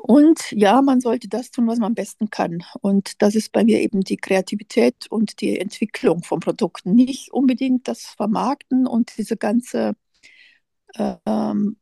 Und 0.00 0.52
ja, 0.52 0.80
man 0.80 1.00
sollte 1.00 1.28
das 1.28 1.50
tun, 1.50 1.66
was 1.66 1.78
man 1.78 1.88
am 1.88 1.94
besten 1.94 2.30
kann. 2.30 2.62
Und 2.80 3.20
das 3.20 3.34
ist 3.34 3.52
bei 3.52 3.64
mir 3.64 3.80
eben 3.80 4.00
die 4.02 4.16
Kreativität 4.16 5.06
und 5.10 5.40
die 5.40 5.58
Entwicklung 5.58 6.22
von 6.22 6.40
Produkten. 6.40 6.94
Nicht 6.94 7.32
unbedingt 7.32 7.88
das 7.88 8.06
Vermarkten 8.06 8.86
und 8.86 9.16
diese 9.18 9.36
ganze, 9.36 9.94
ähm, 10.96 11.76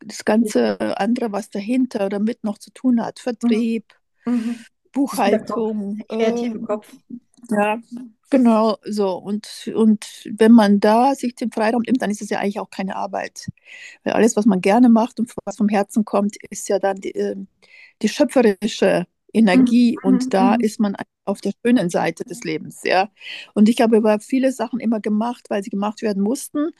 das 0.00 0.24
ganze 0.24 0.78
andere, 0.98 1.32
was 1.32 1.50
dahinter 1.50 2.06
oder 2.06 2.18
mit 2.18 2.44
noch 2.44 2.58
zu 2.58 2.70
tun 2.72 3.02
hat. 3.02 3.20
Vertrieb, 3.20 3.84
Mhm. 4.26 4.66
Buchhaltung. 4.92 5.98
Der 6.10 6.18
kreative 6.18 6.58
äh, 6.58 6.62
Kopf. 6.62 6.92
ja, 7.50 7.78
genau 8.30 8.78
so. 8.84 9.16
Und, 9.16 9.70
und 9.74 10.06
wenn 10.38 10.52
man 10.52 10.80
da 10.80 11.14
sich 11.14 11.34
den 11.34 11.52
Freiraum 11.52 11.82
nimmt, 11.82 12.02
dann 12.02 12.10
ist 12.10 12.22
es 12.22 12.30
ja 12.30 12.38
eigentlich 12.40 12.60
auch 12.60 12.70
keine 12.70 12.96
Arbeit. 12.96 13.48
Weil 14.04 14.14
alles, 14.14 14.36
was 14.36 14.46
man 14.46 14.60
gerne 14.60 14.88
macht 14.88 15.20
und 15.20 15.32
was 15.44 15.56
vom 15.56 15.68
Herzen 15.68 16.04
kommt, 16.04 16.36
ist 16.50 16.68
ja 16.68 16.78
dann 16.78 16.96
die, 17.00 17.14
äh, 17.14 17.36
die 18.02 18.08
schöpferische 18.08 19.06
Energie 19.32 19.98
Mhm, 20.02 20.02
und 20.02 20.34
da 20.34 20.56
mhm. 20.56 20.60
ist 20.60 20.80
man 20.80 20.96
auf 21.24 21.40
der 21.40 21.52
schönen 21.64 21.90
Seite 21.90 22.24
des 22.24 22.42
Lebens, 22.44 22.82
ja. 22.84 23.10
Und 23.54 23.68
ich 23.68 23.80
habe 23.80 23.98
aber 23.98 24.20
viele 24.20 24.52
Sachen 24.52 24.80
immer 24.80 25.00
gemacht, 25.00 25.46
weil 25.50 25.62
sie 25.62 25.70
gemacht 25.70 26.02
werden 26.02 26.22
mussten, 26.22 26.70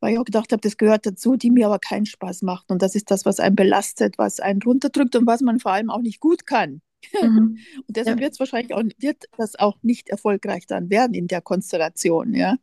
weil 0.00 0.12
ich 0.14 0.18
auch 0.18 0.24
gedacht 0.24 0.52
habe, 0.52 0.60
das 0.62 0.76
gehört 0.78 1.06
dazu, 1.06 1.36
die 1.36 1.50
mir 1.50 1.66
aber 1.66 1.78
keinen 1.80 2.06
Spaß 2.06 2.42
macht. 2.42 2.70
Und 2.70 2.82
das 2.82 2.94
ist 2.94 3.10
das, 3.10 3.24
was 3.26 3.40
einen 3.40 3.56
belastet, 3.56 4.18
was 4.18 4.40
einen 4.40 4.62
runterdrückt 4.62 5.16
und 5.16 5.26
was 5.26 5.40
man 5.42 5.60
vor 5.60 5.72
allem 5.72 5.90
auch 5.90 6.00
nicht 6.02 6.20
gut 6.20 6.46
kann. 6.46 6.80
Mhm. 7.20 7.66
Und 7.86 7.96
deshalb 7.96 8.18
Ja. 8.18 8.20
wird 8.20 8.32
es 8.32 8.40
wahrscheinlich 8.40 8.74
auch, 8.74 8.82
wird 8.98 9.24
das 9.36 9.56
auch 9.56 9.76
nicht 9.82 10.08
erfolgreich 10.08 10.66
dann 10.66 10.90
werden 10.90 11.14
in 11.14 11.28
der 11.28 11.42
Konstellation, 11.42 12.34
ja. 12.34 12.56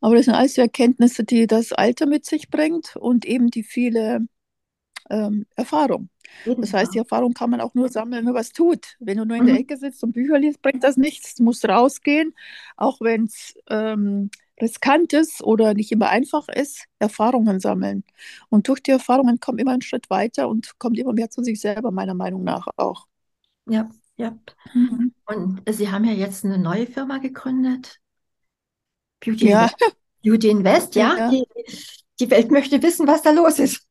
Aber 0.00 0.14
das 0.16 0.26
sind 0.26 0.34
alles 0.34 0.54
so 0.54 0.62
Erkenntnisse, 0.62 1.24
die 1.24 1.46
das 1.46 1.72
Alter 1.72 2.06
mit 2.06 2.24
sich 2.24 2.50
bringt 2.50 2.96
und 2.96 3.24
eben 3.24 3.50
die 3.50 3.62
viele 3.64 4.20
ähm, 5.10 5.46
Erfahrung. 5.56 6.10
Jeden 6.44 6.62
Das 6.62 6.74
heißt, 6.74 6.94
die. 6.94 6.98
Erfahrung 6.98 7.34
kann 7.34 7.50
man 7.50 7.62
auch 7.62 7.74
nur 7.74 7.90
sammeln, 7.90 8.20
wenn 8.20 8.26
man 8.26 8.34
was 8.36 8.52
tut. 8.52 8.96
Wenn 9.00 9.18
du 9.18 9.26
nur 9.26 9.38
in 9.38 9.46
der 9.46 9.56
Mhm. 9.56 9.58
Ecke 9.58 9.78
sitzt 9.78 10.04
und 10.04 10.14
Bücher 10.14 10.38
liest, 10.40 10.62
bringt 10.62 10.84
das 10.84 10.98
nichts. 10.98 11.36
Du 11.36 11.44
musst 11.44 11.66
rausgehen, 11.68 12.34
auch 12.76 13.00
wenn 13.02 13.24
es 13.26 13.54
ähm, 13.70 14.30
riskant 14.62 15.14
ist 15.14 15.42
oder 15.42 15.74
nicht 15.74 15.92
immer 15.92 16.10
einfach 16.10 16.48
ist, 16.48 16.86
Erfahrungen 17.00 17.60
sammeln. 17.60 18.04
Und 18.50 18.68
durch 18.68 18.82
die 18.82 18.92
Erfahrungen 18.92 19.40
kommt 19.40 19.60
immer 19.60 19.72
einen 19.72 19.82
Schritt 19.82 20.10
weiter 20.10 20.48
und 20.50 20.78
kommt 20.80 20.98
immer 20.98 21.14
mehr 21.14 21.30
zu 21.30 21.44
sich 21.44 21.60
selber, 21.60 21.92
meiner 21.92 22.14
Meinung 22.14 22.44
nach 22.44 22.68
auch. 22.78 23.07
Ja, 23.68 23.90
ja. 24.16 24.38
Mhm. 24.74 25.12
Und 25.26 25.62
Sie 25.70 25.90
haben 25.90 26.04
ja 26.04 26.12
jetzt 26.12 26.44
eine 26.44 26.58
neue 26.58 26.86
Firma 26.86 27.18
gegründet. 27.18 28.00
Beauty 29.20 29.48
Ja, 29.48 29.64
Invest. 29.64 29.96
Beauty 30.22 30.48
Invest, 30.50 30.94
ja. 30.96 31.16
Ja. 31.16 31.30
Die, 31.30 31.46
die 32.20 32.30
Welt 32.30 32.50
möchte 32.50 32.82
wissen, 32.82 33.06
was 33.06 33.22
da 33.22 33.30
los 33.30 33.58
ist. 33.58 33.84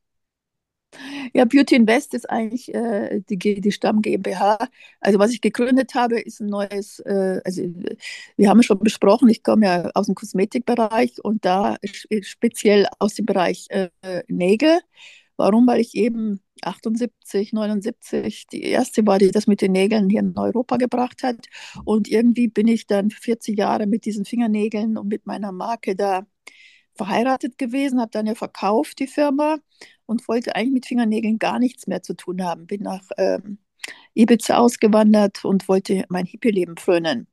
Ja, 1.33 1.45
Beauty 1.45 1.75
Invest 1.75 2.13
ist 2.13 2.29
eigentlich 2.29 2.73
äh, 2.73 3.21
die, 3.29 3.37
die 3.61 3.71
Stamm 3.71 4.01
GmbH. 4.01 4.57
Also 4.99 5.19
was 5.19 5.31
ich 5.31 5.41
gegründet 5.41 5.93
habe, 5.95 6.19
ist 6.19 6.39
ein 6.41 6.47
neues, 6.47 6.99
äh, 6.99 7.41
also 7.45 7.61
äh, 7.61 7.97
wir 8.35 8.49
haben 8.49 8.59
es 8.59 8.65
schon 8.65 8.79
besprochen, 8.79 9.29
ich 9.29 9.43
komme 9.43 9.65
ja 9.65 9.91
aus 9.93 10.07
dem 10.07 10.15
Kosmetikbereich 10.15 11.23
und 11.23 11.45
da 11.45 11.75
sch- 11.85 12.23
speziell 12.23 12.87
aus 12.99 13.15
dem 13.15 13.25
Bereich 13.25 13.67
äh, 13.69 13.89
Nägel. 14.27 14.79
Warum? 15.37 15.67
Weil 15.67 15.79
ich 15.81 15.95
eben 15.95 16.41
78, 16.63 17.53
79 17.53 18.47
die 18.47 18.63
erste 18.63 19.05
war, 19.05 19.19
die 19.19 19.31
das 19.31 19.47
mit 19.47 19.61
den 19.61 19.71
Nägeln 19.71 20.09
hier 20.09 20.21
in 20.21 20.37
Europa 20.37 20.77
gebracht 20.77 21.23
hat. 21.23 21.47
Und 21.85 22.07
irgendwie 22.07 22.47
bin 22.47 22.67
ich 22.67 22.87
dann 22.87 23.09
40 23.11 23.57
Jahre 23.57 23.87
mit 23.87 24.05
diesen 24.05 24.25
Fingernägeln 24.25 24.97
und 24.97 25.07
mit 25.07 25.25
meiner 25.25 25.51
Marke 25.51 25.95
da 25.95 26.25
verheiratet 26.95 27.57
gewesen, 27.57 28.01
habe 28.01 28.11
dann 28.11 28.25
ja 28.25 28.35
verkauft 28.35 28.99
die 28.99 29.07
Firma 29.07 29.57
und 30.05 30.27
wollte 30.27 30.55
eigentlich 30.55 30.73
mit 30.73 30.85
Fingernägeln 30.87 31.39
gar 31.39 31.59
nichts 31.59 31.87
mehr 31.87 32.01
zu 32.01 32.15
tun 32.15 32.43
haben. 32.43 32.67
Bin 32.67 32.81
nach 32.83 33.03
ähm, 33.17 33.59
Ibiza 34.15 34.57
ausgewandert 34.57 35.45
und 35.45 35.67
wollte 35.67 36.05
mein 36.09 36.25
Hippie-Leben 36.25 36.77
frönen. 36.77 37.27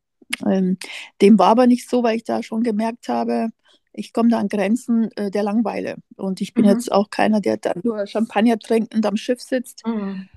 Ähm, 0.47 0.79
dem 1.21 1.39
war 1.39 1.49
aber 1.49 1.67
nicht 1.67 1.89
so, 1.89 2.03
weil 2.03 2.17
ich 2.17 2.25
da 2.25 2.43
schon 2.43 2.63
gemerkt 2.63 3.09
habe, 3.09 3.51
ich 3.95 4.13
komme 4.13 4.29
da 4.31 4.39
an 4.39 4.49
Grenzen 4.49 5.11
äh, 5.17 5.31
der 5.31 5.43
Langeweile. 5.43 5.97
Und 6.17 6.41
ich 6.41 6.55
bin 6.55 6.65
Mhm. 6.65 6.71
jetzt 6.71 6.93
auch 6.93 7.11
keiner, 7.11 7.41
der 7.41 7.57
dann 7.59 7.81
nur 7.85 8.07
Champagner 8.07 8.59
trinkend 8.59 9.07
am 9.07 9.17
Schiff 9.17 9.41
sitzt 9.41 9.85
Mhm. 9.87 10.29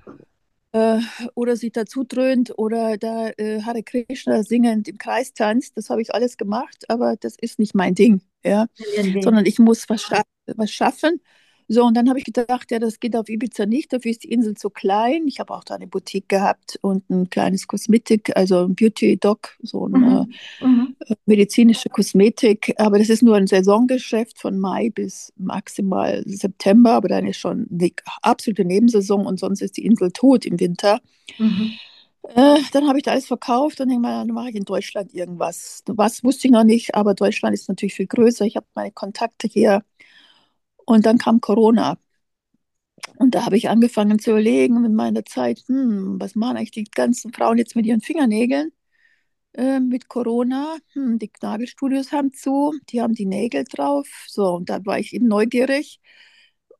äh, 0.72 1.00
oder 1.34 1.56
sich 1.56 1.72
dazu 1.72 2.04
dröhnt 2.04 2.52
oder 2.58 2.96
da 2.98 3.28
äh, 3.36 3.62
Hare 3.62 3.82
Krishna 3.82 4.42
singend 4.42 4.88
im 4.88 4.98
Kreis 4.98 5.32
tanzt. 5.32 5.76
Das 5.76 5.90
habe 5.90 6.02
ich 6.02 6.14
alles 6.14 6.36
gemacht, 6.36 6.88
aber 6.90 7.16
das 7.16 7.36
ist 7.40 7.58
nicht 7.58 7.74
mein 7.74 7.94
Ding. 7.94 8.20
Ja? 8.44 8.66
Weg. 8.78 9.22
sondern 9.24 9.46
ich 9.46 9.58
muss 9.58 9.88
was, 9.88 10.02
scha 10.02 10.22
was 10.46 10.70
schaffen. 10.70 11.20
So, 11.70 11.84
und 11.84 11.94
dann 11.94 12.08
habe 12.08 12.18
ich 12.18 12.24
gedacht, 12.24 12.70
ja, 12.70 12.78
das 12.78 12.98
geht 12.98 13.14
auf 13.14 13.28
Ibiza 13.28 13.66
nicht, 13.66 13.92
dafür 13.92 14.10
ist 14.10 14.24
die 14.24 14.32
Insel 14.32 14.56
zu 14.56 14.70
klein. 14.70 15.26
Ich 15.26 15.38
habe 15.38 15.54
auch 15.54 15.64
da 15.64 15.74
eine 15.74 15.86
Boutique 15.86 16.26
gehabt 16.26 16.78
und 16.80 17.08
ein 17.10 17.28
kleines 17.28 17.66
Kosmetik, 17.66 18.34
also 18.34 18.64
ein 18.64 18.74
Beauty-Doc, 18.74 19.58
so 19.62 19.84
eine 19.84 20.26
mhm. 20.60 20.66
mhm. 20.66 20.96
Äh, 21.06 21.14
medizinische 21.26 21.90
Kosmetik. 21.90 22.74
Aber 22.78 22.98
das 22.98 23.10
ist 23.10 23.22
nur 23.22 23.36
ein 23.36 23.46
Saisongeschäft 23.46 24.38
von 24.38 24.58
Mai 24.58 24.88
bis 24.88 25.30
maximal 25.36 26.22
September, 26.24 26.92
aber 26.92 27.08
dann 27.08 27.26
ist 27.26 27.36
schon 27.36 27.66
die 27.68 27.94
absolute 28.22 28.64
Nebensaison 28.64 29.26
und 29.26 29.38
sonst 29.38 29.60
ist 29.60 29.76
die 29.76 29.84
Insel 29.84 30.10
tot 30.10 30.46
im 30.46 30.58
Winter. 30.58 31.00
Mhm. 31.36 31.72
Äh, 32.34 32.58
dann 32.72 32.88
habe 32.88 32.96
ich 32.96 33.04
da 33.04 33.12
alles 33.12 33.26
verkauft 33.26 33.80
und 33.82 33.88
denke 33.88 34.02
mal, 34.02 34.24
dann 34.24 34.34
mache 34.34 34.48
ich 34.48 34.54
in 34.54 34.64
Deutschland 34.64 35.12
irgendwas. 35.12 35.82
Was 35.86 36.24
wusste 36.24 36.48
ich 36.48 36.52
noch 36.52 36.64
nicht, 36.64 36.94
aber 36.94 37.12
Deutschland 37.14 37.52
ist 37.52 37.68
natürlich 37.68 37.94
viel 37.94 38.06
größer. 38.06 38.46
Ich 38.46 38.56
habe 38.56 38.66
meine 38.74 38.92
Kontakte 38.92 39.48
hier 39.48 39.82
und 40.88 41.04
dann 41.06 41.18
kam 41.18 41.40
Corona. 41.40 41.98
Und 43.16 43.34
da 43.34 43.44
habe 43.44 43.56
ich 43.56 43.68
angefangen 43.68 44.18
zu 44.18 44.30
überlegen 44.30 44.84
in 44.84 44.94
meiner 44.94 45.24
Zeit, 45.24 45.60
hm, 45.66 46.16
was 46.20 46.34
machen 46.34 46.56
eigentlich 46.56 46.70
die 46.72 46.84
ganzen 46.84 47.32
Frauen 47.32 47.58
jetzt 47.58 47.76
mit 47.76 47.86
ihren 47.86 48.00
Fingernägeln 48.00 48.72
äh, 49.54 49.80
mit 49.80 50.08
Corona? 50.08 50.78
Hm, 50.94 51.18
die 51.18 51.30
Nagelstudios 51.42 52.12
haben 52.12 52.32
zu, 52.32 52.74
die 52.90 53.02
haben 53.02 53.14
die 53.14 53.26
Nägel 53.26 53.64
drauf. 53.64 54.08
So, 54.28 54.54
und 54.56 54.70
da 54.70 54.84
war 54.86 54.98
ich 54.98 55.14
eben 55.14 55.28
neugierig 55.28 56.00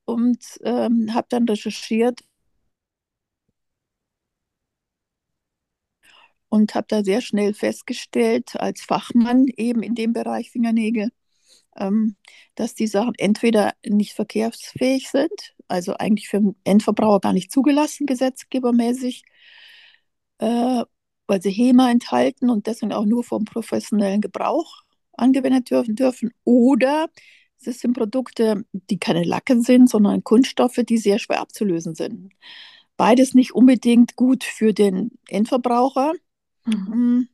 und 0.06 0.38
ähm, 0.64 1.14
habe 1.14 1.28
dann 1.30 1.48
recherchiert 1.48 2.20
und 6.48 6.74
habe 6.74 6.86
da 6.88 7.04
sehr 7.04 7.20
schnell 7.20 7.54
festgestellt, 7.54 8.56
als 8.56 8.80
Fachmann 8.82 9.46
eben 9.56 9.82
in 9.82 9.94
dem 9.94 10.12
Bereich 10.12 10.50
Fingernägel, 10.50 11.10
ähm, 11.78 12.16
dass 12.54 12.74
die 12.74 12.86
Sachen 12.86 13.14
entweder 13.18 13.74
nicht 13.86 14.12
verkehrsfähig 14.12 15.08
sind, 15.10 15.54
also 15.68 15.94
eigentlich 15.94 16.28
für 16.28 16.40
den 16.40 16.56
Endverbraucher 16.64 17.20
gar 17.20 17.32
nicht 17.32 17.52
zugelassen, 17.52 18.06
gesetzgebermäßig, 18.06 19.24
äh, 20.38 20.84
weil 21.26 21.42
sie 21.42 21.50
HEMA 21.50 21.90
enthalten 21.90 22.50
und 22.50 22.66
deswegen 22.66 22.92
auch 22.92 23.04
nur 23.04 23.22
vom 23.24 23.44
professionellen 23.44 24.20
Gebrauch 24.20 24.82
angewendet 25.12 25.70
dürfen, 25.70 25.94
dürfen. 25.94 26.32
Oder 26.44 27.08
es 27.64 27.80
sind 27.80 27.94
Produkte, 27.94 28.64
die 28.72 28.98
keine 28.98 29.24
Lacke 29.24 29.60
sind, 29.60 29.90
sondern 29.90 30.24
Kunststoffe, 30.24 30.80
die 30.88 30.98
sehr 30.98 31.18
schwer 31.18 31.40
abzulösen 31.40 31.94
sind. 31.94 32.32
Beides 32.96 33.34
nicht 33.34 33.52
unbedingt 33.54 34.16
gut 34.16 34.44
für 34.44 34.72
den 34.72 35.10
Endverbraucher. 35.28 36.14
Mhm. 36.66 37.28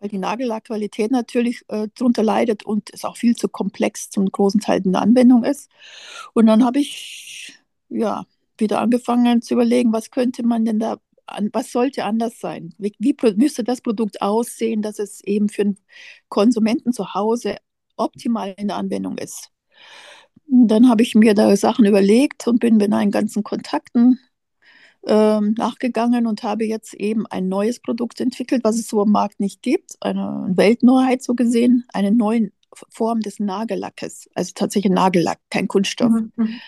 Weil 0.00 0.08
die 0.08 0.18
Nagellackqualität 0.18 1.10
natürlich 1.10 1.62
äh, 1.68 1.88
darunter 1.94 2.22
leidet 2.22 2.64
und 2.64 2.90
es 2.92 3.04
auch 3.04 3.16
viel 3.16 3.36
zu 3.36 3.48
komplex 3.48 4.10
zum 4.10 4.26
großen 4.26 4.60
Teil 4.60 4.82
in 4.84 4.92
der 4.92 5.02
Anwendung 5.02 5.44
ist. 5.44 5.70
Und 6.34 6.46
dann 6.46 6.64
habe 6.64 6.80
ich 6.80 7.58
ja 7.90 8.24
wieder 8.58 8.80
angefangen 8.80 9.42
zu 9.42 9.54
überlegen, 9.54 9.92
was 9.92 10.10
könnte 10.10 10.44
man 10.44 10.64
denn 10.64 10.78
da, 10.78 10.98
was 11.52 11.72
sollte 11.72 12.04
anders 12.04 12.40
sein? 12.40 12.74
Wie, 12.78 12.94
wie 12.98 13.14
müsste 13.36 13.64
das 13.64 13.82
Produkt 13.82 14.22
aussehen, 14.22 14.82
dass 14.82 14.98
es 14.98 15.22
eben 15.24 15.48
für 15.48 15.64
den 15.64 15.78
Konsumenten 16.28 16.92
zu 16.92 17.14
Hause 17.14 17.56
optimal 17.96 18.54
in 18.56 18.68
der 18.68 18.78
Anwendung 18.78 19.18
ist? 19.18 19.50
Und 20.48 20.68
dann 20.68 20.88
habe 20.88 21.02
ich 21.02 21.14
mir 21.14 21.34
da 21.34 21.54
Sachen 21.56 21.84
überlegt 21.86 22.46
und 22.48 22.60
bin 22.60 22.76
mit 22.76 22.90
meinen 22.90 23.10
ganzen 23.10 23.42
Kontakten 23.42 24.18
ähm, 25.06 25.54
nachgegangen 25.56 26.26
und 26.26 26.42
habe 26.42 26.64
jetzt 26.64 26.94
eben 26.94 27.26
ein 27.26 27.48
neues 27.48 27.80
Produkt 27.80 28.20
entwickelt, 28.20 28.64
was 28.64 28.78
es 28.78 28.88
so 28.88 29.02
am 29.02 29.10
Markt 29.10 29.40
nicht 29.40 29.62
gibt. 29.62 29.96
Eine 30.00 30.52
Weltneuheit 30.54 31.22
so 31.22 31.34
gesehen, 31.34 31.84
eine 31.92 32.12
neue 32.12 32.50
Form 32.90 33.20
des 33.20 33.40
Nagellackes. 33.40 34.28
Also 34.34 34.52
tatsächlich 34.54 34.92
Nagellack, 34.92 35.40
kein 35.50 35.68
Kunststoff. 35.68 36.10
Mhm. 36.10 36.32
mhm. 36.36 36.60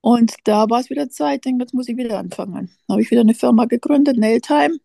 Und 0.00 0.34
da 0.44 0.68
war 0.68 0.80
es 0.80 0.90
wieder 0.90 1.08
Zeit, 1.08 1.46
denke, 1.46 1.64
jetzt 1.64 1.72
muss 1.72 1.88
ich 1.88 1.96
wieder 1.96 2.18
anfangen. 2.18 2.70
Dann 2.86 2.94
habe 2.94 3.00
ich 3.00 3.10
wieder 3.10 3.22
eine 3.22 3.32
Firma 3.32 3.64
gegründet, 3.64 4.18
Nailtime. 4.18 4.76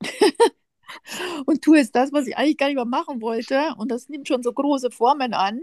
und 1.46 1.62
tue 1.62 1.78
jetzt 1.78 1.96
das, 1.96 2.12
was 2.12 2.28
ich 2.28 2.36
eigentlich 2.36 2.58
gar 2.58 2.66
nicht 2.68 2.76
mehr 2.76 2.84
machen 2.84 3.20
wollte. 3.20 3.74
Und 3.76 3.90
das 3.90 4.08
nimmt 4.08 4.28
schon 4.28 4.44
so 4.44 4.52
große 4.52 4.92
Formen 4.92 5.34
an, 5.34 5.62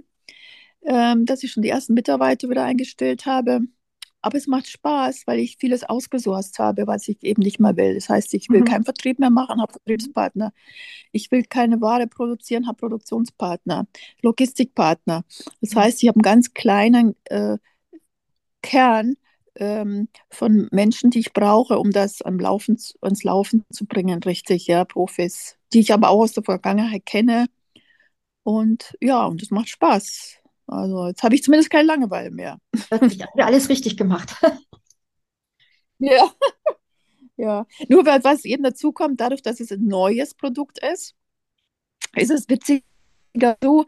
ähm, 0.81 1.25
dass 1.25 1.43
ich 1.43 1.51
schon 1.53 1.63
die 1.63 1.69
ersten 1.69 1.93
Mitarbeiter 1.93 2.50
wieder 2.50 2.65
eingestellt 2.65 3.25
habe. 3.25 3.62
Aber 4.25 4.39
es 4.39 4.48
macht 4.48 4.67
Spaß, 4.67 5.27
weil 5.27 5.38
ich 5.38 5.58
vieles 5.60 5.84
ausgesourced 5.84 6.58
habe, 6.58 6.88
was 6.88 7.08
ich 7.08 7.22
eben 7.22 7.44
nicht 7.44 7.60
mehr 7.60 7.77
will. 7.77 7.94
Das 7.94 8.10
heißt, 8.10 8.34
ich 8.34 8.50
will 8.50 8.62
mhm. 8.62 8.65
keinen 8.65 8.84
Vertrieb 8.84 9.20
mehr 9.20 9.29
machen, 9.29 9.62
habe 9.62 9.74
Vertriebspartner. 9.74 10.51
Ich 11.12 11.29
will 11.29 11.44
keine 11.44 11.79
Ware 11.79 12.08
produzieren, 12.08 12.65
habe 12.65 12.77
Produktionspartner, 12.77 13.86
Logistikpartner. 14.24 15.25
Das 15.62 15.75
mhm. 15.75 15.79
heißt, 15.79 16.01
ich 16.01 16.10
habe 16.10 16.17
einen 16.17 16.24
ganz 16.24 16.55
kleinen 16.55 17.15
äh, 17.25 17.60
Kern 18.64 19.14
ähm, 19.57 20.07
von 20.31 20.70
Menschen, 20.72 21.11
die 21.11 21.20
ich 21.20 21.31
brauche, 21.31 21.77
um 21.77 21.92
das 21.92 22.24
am 22.24 22.40
Laufen, 22.40 22.79
ans 23.01 23.24
Laufen 23.24 23.64
zu 23.72 23.85
bringen, 23.85 24.24
richtig, 24.24 24.66
ja, 24.66 24.85
Profis, 24.85 25.55
die 25.72 25.81
ich 25.81 25.94
aber 25.94 26.09
auch 26.09 26.24
aus 26.24 26.33
der 26.33 26.44
Vergangenheit 26.44 27.05
kenne. 27.05 27.46
Und 28.42 28.98
ja, 29.01 29.24
und 29.27 29.44
es 29.44 29.51
macht 29.51 29.70
Spaß. 29.70 30.40
Also 30.67 31.07
jetzt 31.07 31.23
habe 31.23 31.35
ich 31.35 31.43
zumindest 31.43 31.69
keine 31.69 31.87
Langeweile 31.87 32.31
mehr. 32.31 32.59
Ich 33.01 33.21
habe 33.21 33.45
alles 33.45 33.69
richtig 33.69 33.97
gemacht. 33.97 34.35
ja. 35.99 36.31
ja. 37.37 37.67
Nur 37.87 38.05
weil 38.05 38.23
was 38.23 38.45
eben 38.45 38.63
dazu 38.63 38.91
kommt, 38.91 39.19
dadurch, 39.19 39.41
dass 39.41 39.59
es 39.59 39.71
ein 39.71 39.85
neues 39.85 40.33
Produkt 40.33 40.79
ist, 40.79 41.15
ist 42.15 42.31
es 42.31 42.49
witzig 42.49 42.83
so, 43.61 43.85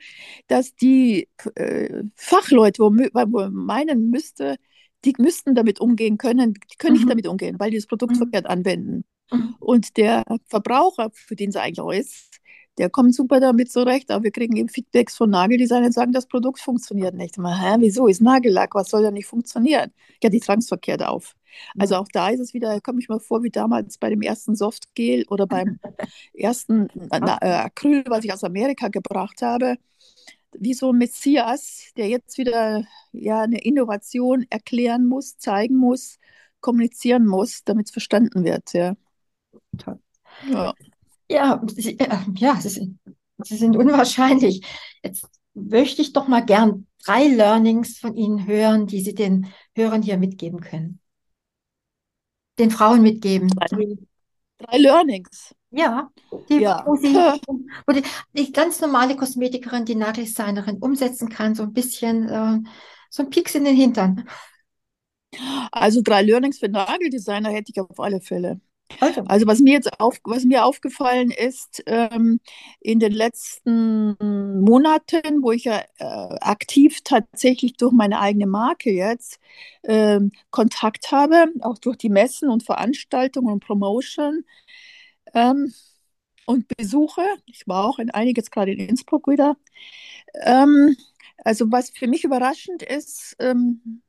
dass 0.47 0.75
die 0.75 1.27
äh, 1.55 2.03
Fachleute, 2.15 2.79
wo, 2.81 2.91
wo 2.91 3.49
meinen 3.49 4.09
müsste, 4.09 4.57
die 5.05 5.13
müssten 5.17 5.55
damit 5.55 5.79
umgehen 5.79 6.17
können, 6.17 6.53
die 6.53 6.77
können 6.77 6.93
mhm. 6.93 6.99
nicht 6.99 7.09
damit 7.09 7.27
umgehen, 7.27 7.59
weil 7.59 7.71
die 7.71 7.77
das 7.77 7.87
Produkt 7.87 8.13
mhm. 8.13 8.17
verkehrt 8.17 8.47
anwenden. 8.47 9.05
Mhm. 9.31 9.55
Und 9.59 9.97
der 9.97 10.23
Verbraucher, 10.47 11.11
für 11.13 11.35
den 11.35 11.49
es 11.49 11.55
eigentlich 11.55 11.81
auch 11.81 11.91
ist, 11.91 12.39
der 12.77 12.89
kommt 12.89 13.15
super 13.15 13.39
damit 13.39 13.71
zurecht, 13.71 14.11
aber 14.11 14.23
wir 14.23 14.31
kriegen 14.31 14.55
eben 14.55 14.69
Feedbacks 14.69 15.15
von 15.15 15.29
Nageldesignern, 15.29 15.91
sagen, 15.91 16.11
das 16.11 16.27
Produkt 16.27 16.59
funktioniert 16.59 17.15
nicht. 17.15 17.37
Mal, 17.37 17.59
hä, 17.59 17.77
wieso 17.79 18.07
ist 18.07 18.21
Nagellack? 18.21 18.75
Was 18.75 18.89
soll 18.89 19.03
da 19.03 19.11
nicht 19.11 19.25
funktionieren? 19.25 19.91
Ja, 20.21 20.29
die 20.29 20.39
tragen 20.39 20.59
es 20.59 20.67
verkehrt 20.67 21.03
auf. 21.03 21.35
Also 21.77 21.95
auch 21.95 22.07
da 22.11 22.29
ist 22.29 22.39
es 22.39 22.53
wieder, 22.53 22.79
komme 22.81 22.99
ich 22.99 23.09
mal 23.09 23.19
vor, 23.19 23.43
wie 23.43 23.49
damals 23.49 23.97
bei 23.97 24.09
dem 24.09 24.21
ersten 24.21 24.55
Softgel 24.55 25.25
oder 25.29 25.47
beim 25.47 25.79
ersten 26.33 26.87
na, 26.93 27.37
äh, 27.41 27.65
Acryl, 27.65 28.03
was 28.07 28.23
ich 28.23 28.33
aus 28.33 28.43
Amerika 28.43 28.89
gebracht 28.89 29.41
habe. 29.41 29.77
Wie 30.53 30.73
so 30.73 30.91
ein 30.91 30.97
Messias, 30.97 31.91
der 31.97 32.07
jetzt 32.07 32.37
wieder 32.37 32.85
ja, 33.11 33.41
eine 33.41 33.59
Innovation 33.59 34.45
erklären 34.49 35.05
muss, 35.05 35.37
zeigen 35.37 35.75
muss, 35.75 36.19
kommunizieren 36.61 37.25
muss, 37.25 37.63
damit 37.63 37.87
es 37.87 37.91
verstanden 37.91 38.43
wird. 38.43 38.73
Ja. 38.73 38.95
Toll. 39.77 39.99
Ja. 40.51 40.73
Ja, 41.29 41.61
sie, 41.67 41.99
äh, 41.99 42.17
ja, 42.35 42.55
sie 42.59 42.69
sind, 42.69 42.99
sie 43.43 43.57
sind 43.57 43.75
unwahrscheinlich. 43.75 44.65
Jetzt 45.03 45.27
möchte 45.53 46.01
ich 46.01 46.13
doch 46.13 46.27
mal 46.27 46.45
gern 46.45 46.87
drei 47.03 47.27
Learnings 47.27 47.97
von 47.99 48.15
Ihnen 48.15 48.45
hören, 48.47 48.87
die 48.87 49.01
Sie 49.01 49.13
den 49.13 49.47
Hörern 49.75 50.01
hier 50.01 50.17
mitgeben 50.17 50.61
können. 50.61 50.99
Den 52.59 52.71
Frauen 52.71 53.01
mitgeben. 53.01 53.49
Drei, 53.49 53.97
drei 54.57 54.77
Learnings. 54.77 55.53
Ja, 55.69 56.09
die, 56.49 56.59
ja. 56.59 56.83
Wo, 56.85 56.95
sie, 56.95 57.13
wo 57.87 57.93
die, 57.93 58.03
die, 58.33 58.51
ganz 58.51 58.79
normale 58.79 59.15
Kosmetikerin, 59.15 59.85
die 59.85 59.95
Nageldesignerin 59.95 60.77
umsetzen 60.77 61.29
kann, 61.29 61.55
so 61.55 61.63
ein 61.63 61.73
bisschen, 61.73 62.29
äh, 62.29 62.59
so 63.09 63.23
ein 63.23 63.29
Pieks 63.29 63.53
in 63.55 63.65
den 63.65 63.75
Hintern. 63.75 64.27
Also 65.71 66.01
drei 66.01 66.21
Learnings 66.21 66.59
für 66.59 66.69
Nageldesigner 66.69 67.49
hätte 67.49 67.71
ich 67.73 67.81
auf 67.81 67.99
alle 67.99 68.21
Fälle. 68.21 68.61
Also. 68.99 69.21
also 69.21 69.47
was 69.47 69.59
mir 69.59 69.73
jetzt 69.73 69.99
auf, 69.99 70.19
was 70.23 70.43
mir 70.43 70.65
aufgefallen 70.65 71.31
ist 71.31 71.83
ähm, 71.85 72.39
in 72.79 72.99
den 72.99 73.11
letzten 73.11 74.15
Monaten, 74.61 75.43
wo 75.43 75.51
ich 75.51 75.65
ja 75.65 75.81
äh, 75.97 76.05
aktiv 76.41 77.01
tatsächlich 77.03 77.73
durch 77.77 77.91
meine 77.91 78.19
eigene 78.19 78.47
Marke 78.47 78.91
jetzt 78.91 79.39
ähm, 79.83 80.31
Kontakt 80.51 81.11
habe, 81.11 81.47
auch 81.61 81.77
durch 81.77 81.97
die 81.97 82.09
Messen 82.09 82.49
und 82.49 82.63
Veranstaltungen 82.63 83.53
und 83.53 83.63
Promotion 83.63 84.43
ähm, 85.33 85.73
und 86.45 86.67
Besuche. 86.77 87.23
Ich 87.45 87.67
war 87.67 87.85
auch 87.85 87.99
in 87.99 88.09
einiges 88.11 88.51
gerade 88.51 88.71
in 88.71 88.79
Innsbruck 88.79 89.27
wieder. 89.27 89.57
Ähm, 90.41 90.95
also 91.43 91.71
was 91.71 91.89
für 91.91 92.07
mich 92.07 92.23
überraschend 92.23 92.83
ist, 92.83 93.35
ähm, 93.39 94.01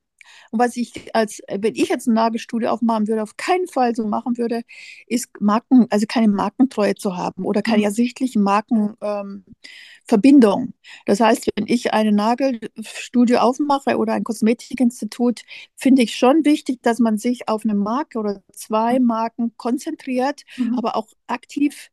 und 0.51 0.59
was 0.59 0.77
ich 0.77 1.15
als, 1.15 1.41
wenn 1.49 1.75
ich 1.75 1.89
jetzt 1.89 2.07
ein 2.07 2.15
Nagelstudio 2.15 2.71
aufmachen 2.71 3.09
würde, 3.09 3.23
auf 3.23 3.37
keinen 3.37 3.67
Fall 3.67 3.95
so 3.95 4.07
machen 4.07 4.39
würde, 4.39 4.63
ist 5.07 5.29
Marken, 5.41 5.87
also 5.91 6.07
keine 6.07 6.29
Markentreue 6.29 6.95
zu 6.95 7.17
haben 7.17 7.45
oder 7.45 7.63
keine 7.63 7.79
mhm. 7.79 7.85
ersichtlichen 7.85 8.43
Markenverbindung. 8.43 10.63
Ähm, 10.63 10.75
das 11.07 11.21
heißt, 11.21 11.49
wenn 11.57 11.67
ich 11.67 11.93
ein 11.93 12.15
Nagelstudio 12.15 13.39
aufmache 13.39 13.97
oder 13.97 14.15
ein 14.15 14.25
Kosmetikinstitut, 14.25 15.43
finde 15.77 16.03
ich 16.03 16.15
schon 16.15 16.45
wichtig, 16.45 16.83
dass 16.83 16.99
man 16.99 17.19
sich 17.19 17.49
auf 17.49 17.65
eine 17.65 17.75
Marke 17.75 18.19
oder 18.19 18.43
zwei 18.53 18.99
mhm. 18.99 19.07
Marken 19.07 19.53
konzentriert, 19.57 20.43
mhm. 20.57 20.79
aber 20.79 20.97
auch 20.97 21.09
aktiv 21.27 21.91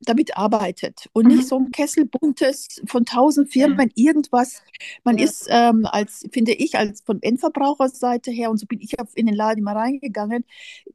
damit 0.00 0.36
arbeitet 0.36 1.08
und 1.12 1.26
mhm. 1.26 1.36
nicht 1.36 1.48
so 1.48 1.58
ein 1.58 1.70
Kessel 1.70 2.06
buntes 2.06 2.80
von 2.86 3.04
tausend 3.04 3.50
Firmen 3.50 3.90
ja. 3.94 4.08
irgendwas. 4.08 4.62
Man 5.04 5.18
ja. 5.18 5.24
ist 5.24 5.46
ähm, 5.48 5.86
als, 5.86 6.26
finde 6.32 6.52
ich, 6.52 6.76
als 6.76 7.02
von 7.02 7.22
Endverbraucherseite 7.22 8.30
her, 8.30 8.50
und 8.50 8.58
so 8.58 8.66
bin 8.66 8.80
ich 8.80 8.94
in 9.14 9.26
den 9.26 9.34
Laden 9.34 9.58
immer 9.58 9.76
reingegangen, 9.76 10.44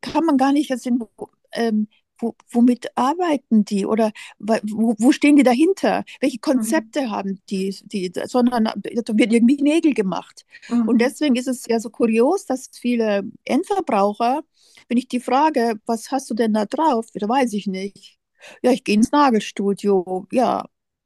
kann 0.02 0.26
man 0.26 0.38
gar 0.38 0.52
nicht 0.52 0.72
sehen, 0.78 1.00
wo, 1.00 1.30
ähm, 1.54 1.88
wo, 2.18 2.36
womit 2.52 2.88
arbeiten 2.96 3.66
die 3.66 3.86
oder 3.86 4.12
wo, 4.40 4.96
wo, 4.98 5.12
stehen 5.12 5.36
die 5.36 5.44
dahinter? 5.44 6.04
Welche 6.22 6.38
mhm. 6.38 6.42
Konzepte 6.42 7.02
mhm. 7.02 7.12
haben 7.12 7.40
die, 7.50 7.76
die, 7.84 8.12
sondern 8.26 8.66
da 8.66 8.74
wird 9.18 9.34
irgendwie 9.34 9.62
Nägel 9.62 9.94
gemacht. 9.94 10.46
Mhm. 10.70 10.88
Und 10.88 11.00
deswegen 11.00 11.36
ist 11.36 11.48
es 11.48 11.66
ja 11.68 11.80
so 11.80 11.90
kurios, 11.90 12.46
dass 12.46 12.70
viele 12.74 13.24
Endverbraucher, 13.44 14.44
wenn 14.88 14.98
ich 14.98 15.08
die 15.08 15.20
frage, 15.20 15.76
was 15.86 16.12
hast 16.12 16.30
du 16.30 16.34
denn 16.34 16.54
da 16.54 16.66
drauf? 16.66 17.08
Da 17.14 17.28
weiß 17.28 17.54
ich 17.54 17.68
nicht. 17.68 18.18
Ja, 18.62 18.72
ich 18.72 18.84
gehe 18.84 18.96
ins 18.96 19.12
Nagelstudio. 19.12 20.28
Ja, 20.32 20.66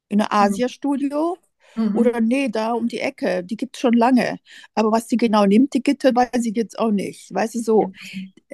in 0.10 0.22
ein 0.22 0.28
mhm. 0.28 0.54
Asia-Studio. 0.54 1.38
Mhm. 1.76 1.98
Oder 1.98 2.22
nee, 2.22 2.50
da 2.50 2.74
um 2.74 2.88
die 2.88 3.00
Ecke, 3.00 3.44
die 3.44 3.56
gibt 3.56 3.76
es 3.76 3.82
schon 3.82 3.94
lange. 3.94 4.40
Aber 4.74 4.92
was 4.92 5.08
die 5.08 5.18
genau 5.18 5.46
nimmt, 5.46 5.74
die 5.74 5.84
Gitter, 5.84 6.14
weiß 6.16 6.46
ich 6.46 6.56
jetzt 6.56 6.80
auch 6.80 6.92
nicht. 6.92 7.34
Weißt 7.34 7.56
du 7.56 7.60
so? 7.60 7.92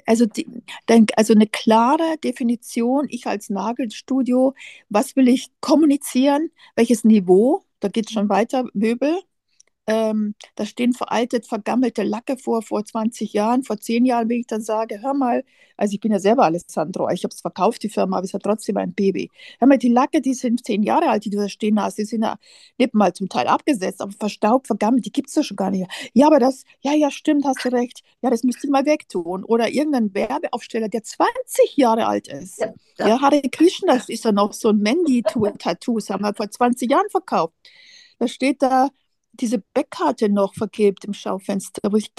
Also, 0.06 0.26
die, 0.26 0.48
also 1.16 1.34
eine 1.34 1.48
klare 1.48 2.18
Definition, 2.24 3.08
ich 3.10 3.28
als 3.28 3.50
Nagelstudio, 3.50 4.54
was 4.90 5.16
will 5.16 5.28
ich 5.28 5.52
kommunizieren, 5.62 6.50
welches 6.76 7.04
Niveau, 7.04 7.64
da 7.80 7.88
geht 7.88 8.08
es 8.08 8.14
schon 8.14 8.30
weiter, 8.30 8.66
Möbel, 8.74 9.20
ähm, 9.88 10.36
da 10.56 10.66
stehen 10.66 10.94
veraltet, 10.94 11.48
vergammelte 11.48 12.04
Lacke 12.04 12.38
vor, 12.38 12.62
vor 12.62 12.86
20 12.86 13.34
Jahren, 13.34 13.64
vor 13.64 13.80
10 13.80 14.06
Jahren, 14.06 14.30
wenn 14.30 14.40
ich 14.40 14.48
dann 14.48 14.62
sage, 14.62 15.02
hör 15.02 15.14
mal, 15.14 15.44
also 15.76 15.94
ich 15.94 16.00
bin 16.00 16.12
ja 16.12 16.20
selber 16.20 16.46
Alessandro, 16.46 17.10
ich 17.10 17.24
habe 17.24 17.34
es 17.34 17.42
verkauft, 17.42 17.84
die 17.84 17.90
Firma, 17.90 18.18
aber 18.18 18.26
es 18.26 18.34
hat 18.34 18.44
trotzdem 18.44 18.78
ein 18.78 18.94
Baby. 18.94 19.30
Hör 19.60 19.68
mal, 19.68 19.78
die 19.78 19.90
Lacke, 19.90 20.22
die 20.22 20.34
sind 20.34 20.66
10 20.66 20.84
Jahre 20.84 21.10
alt, 21.10 21.26
die 21.26 21.30
du 21.30 21.38
da 21.38 21.50
stehen 21.50 21.82
hast, 21.82 21.98
die 21.98 22.06
sind 22.06 22.24
ja 22.24 22.38
nicht 22.78 22.94
mal 22.94 23.14
zum 23.14 23.28
Teil 23.28 23.48
abgesetzt, 23.48 24.02
aber 24.02 24.14
verstaubt, 24.18 24.68
vergammelt, 24.68 25.06
die 25.06 25.12
gibt 25.12 25.30
es 25.30 25.36
ja 25.36 25.44
schon 25.44 25.58
gar 25.58 25.72
nicht. 25.72 25.90
Ja, 26.14 26.28
aber 26.28 26.40
das, 26.40 26.64
ja, 26.82 26.94
ja, 26.94 27.12
stimmt, 27.12 27.46
hast 27.46 27.66
du 27.66 27.70
recht, 27.70 28.04
ja, 28.22 28.30
das 28.30 28.44
müsste 28.44 28.68
ich 28.68 28.72
mal 28.72 28.86
wegtun. 28.86 29.44
Oder 29.44 29.70
irgendein 29.70 30.14
Werbeaufsteller, 30.14 30.88
der 30.88 31.04
20 31.04 31.76
Jahre 31.76 32.08
alt 32.08 32.28
ist. 32.30 32.60
Ja, 32.60 32.74
ja. 33.00 33.08
ja 33.10 33.22
Hare 33.22 33.42
Krishna, 33.52 33.96
das 33.96 34.08
ist 34.08 34.24
ja 34.24 34.32
noch 34.32 34.54
so 34.54 34.70
ein 34.70 34.78
Mandy-Tattoo, 34.78 36.00
haben 36.10 36.24
wir 36.24 36.34
vor 36.34 36.50
20 36.50 36.90
Jahren 36.90 37.10
verkauft. 37.10 37.54
Da 38.20 38.28
steht 38.28 38.62
da, 38.62 38.90
diese 39.34 39.64
Backkarte 39.74 40.30
noch 40.30 40.54
vergibt 40.54 41.06
im 41.06 41.14
Schaufenster, 41.14 41.82
wo 41.92 41.98
ich, 41.98 42.12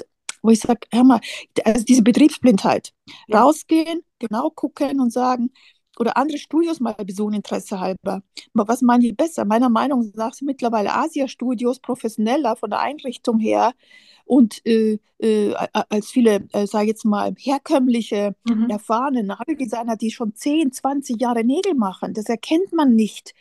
wo 0.42 0.50
ich 0.50 0.61
sage, 0.61 0.87
hör 0.92 1.05
mal, 1.05 1.20
also 1.64 1.85
diese 1.85 2.03
Betriebsblindheit. 2.03 2.92
Ja. 3.29 3.42
Rausgehen, 3.42 4.03
genau 4.18 4.50
gucken 4.50 5.00
und 5.00 5.12
sagen, 5.12 5.50
oder 5.98 6.16
andere 6.16 6.38
Studios 6.38 6.81
mal 6.81 6.92
besuchen, 6.92 7.35
Interesse 7.35 7.79
halber. 7.79 8.22
Aber 8.55 8.68
was 8.68 8.83
meinen 8.83 9.03
die 9.03 9.12
besser? 9.12 9.44
Meiner 9.44 9.68
Meinung 9.68 10.12
nach 10.16 10.35
sind 10.35 10.46
mittlerweile 10.46 10.92
Asia-Studios 10.92 11.81
professioneller 11.81 12.57
von 12.57 12.70
der 12.70 12.81
Einrichtung 12.81 13.38
her 13.38 13.72
und 14.24 14.64
äh, 14.66 14.98
äh, 15.18 15.55
als 15.88 16.11
viele, 16.11 16.48
äh, 16.53 16.66
sage 16.66 16.85
ich 16.85 16.88
jetzt 16.88 17.05
mal, 17.05 17.35
herkömmliche, 17.38 18.35
mhm. 18.48 18.70
erfahrene 18.70 19.22
Nageldesigner, 19.22 19.96
die 19.96 20.11
schon 20.11 20.35
10, 20.35 20.72
20 20.72 21.20
Jahre 21.20 21.44
Nägel 21.44 21.74
machen. 21.74 22.14
Das 22.14 22.27
erkennt 22.27 22.72
man 22.72 22.94
nicht 22.94 23.35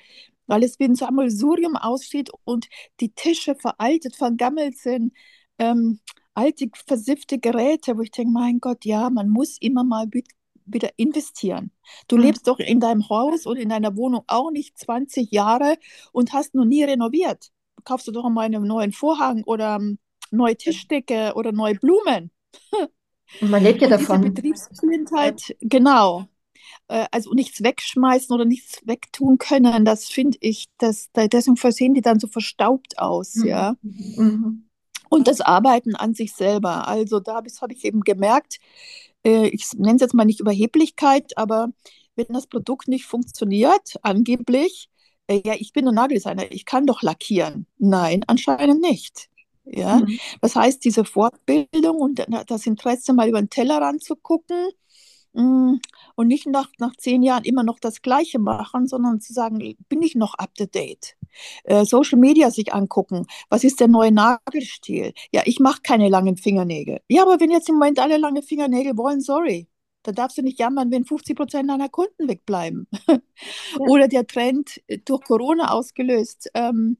weil 0.47 0.63
es 0.63 0.79
wie 0.79 0.85
ein 0.85 0.95
Sammelsurium 0.95 1.75
aussieht 1.75 2.29
und 2.43 2.67
die 2.99 3.13
Tische 3.13 3.55
veraltet, 3.55 4.15
vergammelt 4.15 4.77
sind, 4.77 5.13
ähm, 5.59 5.99
alte, 6.33 6.69
versiffte 6.87 7.39
Geräte, 7.39 7.97
wo 7.97 8.01
ich 8.01 8.11
denke, 8.11 8.31
mein 8.31 8.59
Gott, 8.59 8.85
ja, 8.85 9.09
man 9.09 9.29
muss 9.29 9.57
immer 9.59 9.83
mal 9.83 10.07
wieder 10.65 10.89
investieren. 10.97 11.71
Du 12.07 12.17
mhm. 12.17 12.23
lebst 12.23 12.47
doch 12.47 12.59
in 12.59 12.79
deinem 12.79 13.07
Haus 13.09 13.45
oder 13.45 13.59
in 13.59 13.69
deiner 13.69 13.95
Wohnung 13.95 14.23
auch 14.27 14.51
nicht 14.51 14.77
20 14.77 15.31
Jahre 15.31 15.77
und 16.11 16.33
hast 16.33 16.55
noch 16.55 16.65
nie 16.65 16.83
renoviert. 16.83 17.49
Kaufst 17.83 18.07
du 18.07 18.11
doch 18.11 18.29
mal 18.29 18.45
einen 18.45 18.63
neuen 18.63 18.93
Vorhang 18.93 19.43
oder 19.43 19.77
um, 19.77 19.97
neue 20.31 20.55
Tischdecke 20.55 21.33
oder 21.35 21.51
neue 21.51 21.75
Blumen. 21.75 22.31
Und 23.41 23.49
man 23.49 23.63
lebt 23.63 23.81
ja 23.81 23.87
und 23.87 23.91
davon. 23.91 24.21
Diese 24.21 24.33
Betriebsblindheit, 24.33 25.55
genau. 25.59 26.27
Äh, 26.93 27.07
also 27.09 27.33
nichts 27.33 27.63
wegschmeißen 27.63 28.33
oder 28.35 28.45
nichts 28.45 28.81
wegtun 28.85 29.39
können, 29.39 29.83
das 29.83 30.05
finde 30.05 30.37
ich, 30.41 30.67
das, 30.77 31.09
deswegen 31.15 31.55
sehen 31.71 31.95
die 31.95 32.01
dann 32.01 32.19
so 32.19 32.27
verstaubt 32.27 32.99
aus, 32.99 33.35
mhm. 33.35 33.47
ja. 33.47 33.75
Mhm. 33.81 34.69
Und 35.09 35.27
das 35.27 35.41
Arbeiten 35.41 35.95
an 35.95 36.13
sich 36.13 36.33
selber. 36.33 36.87
Also 36.87 37.19
da 37.19 37.35
habe 37.35 37.73
ich 37.73 37.83
eben 37.83 38.01
gemerkt, 38.01 38.59
äh, 39.25 39.47
ich 39.47 39.73
nenne 39.75 39.95
es 39.95 40.01
jetzt 40.01 40.13
mal 40.13 40.25
nicht 40.25 40.39
Überheblichkeit, 40.39 41.35
aber 41.35 41.69
wenn 42.15 42.27
das 42.29 42.45
Produkt 42.45 42.87
nicht 42.87 43.05
funktioniert, 43.05 43.95
angeblich, 44.03 44.89
äh, 45.25 45.41
ja, 45.43 45.55
ich 45.57 45.73
bin 45.73 45.87
ein 45.87 45.95
Nageldesigner, 45.95 46.51
ich 46.51 46.65
kann 46.65 46.85
doch 46.85 47.01
lackieren. 47.01 47.65
Nein, 47.79 48.23
anscheinend 48.27 48.81
nicht. 48.81 49.29
Ja, 49.65 49.97
mhm. 49.97 50.19
das 50.41 50.55
heißt, 50.55 50.83
diese 50.85 51.05
Fortbildung 51.05 51.97
und 51.97 52.23
das 52.47 52.67
Interesse, 52.67 53.13
mal 53.13 53.29
über 53.29 53.41
den 53.41 53.49
Tellerrand 53.49 54.03
zu 54.03 54.15
gucken, 54.15 54.67
und 55.33 56.27
nicht 56.27 56.45
nach, 56.47 56.69
nach 56.77 56.95
zehn 56.95 57.23
Jahren 57.23 57.43
immer 57.43 57.63
noch 57.63 57.79
das 57.79 58.01
Gleiche 58.01 58.39
machen, 58.39 58.87
sondern 58.87 59.19
zu 59.19 59.33
sagen, 59.33 59.75
bin 59.89 60.01
ich 60.01 60.15
noch 60.15 60.35
up 60.35 60.53
to 60.55 60.65
date? 60.65 61.15
Äh, 61.63 61.85
Social 61.85 62.19
Media 62.19 62.51
sich 62.51 62.73
angucken, 62.73 63.25
was 63.49 63.63
ist 63.63 63.79
der 63.79 63.87
neue 63.87 64.11
Nagelstil? 64.11 65.13
Ja, 65.31 65.41
ich 65.45 65.59
mache 65.59 65.81
keine 65.81 66.09
langen 66.09 66.37
Fingernägel. 66.37 67.01
Ja, 67.07 67.23
aber 67.23 67.39
wenn 67.39 67.51
jetzt 67.51 67.69
im 67.69 67.75
Moment 67.75 67.99
alle 67.99 68.17
lange 68.17 68.43
Fingernägel 68.43 68.97
wollen, 68.97 69.21
sorry. 69.21 69.67
Da 70.03 70.11
darfst 70.11 70.37
du 70.37 70.41
nicht 70.41 70.59
jammern, 70.59 70.91
wenn 70.91 71.05
50 71.05 71.35
Prozent 71.35 71.69
deiner 71.69 71.89
Kunden 71.89 72.27
wegbleiben. 72.27 72.87
Oder 73.79 74.07
der 74.07 74.27
Trend 74.27 74.81
äh, 74.87 74.99
durch 74.99 75.21
Corona 75.23 75.71
ausgelöst. 75.71 76.49
Ähm, 76.53 76.97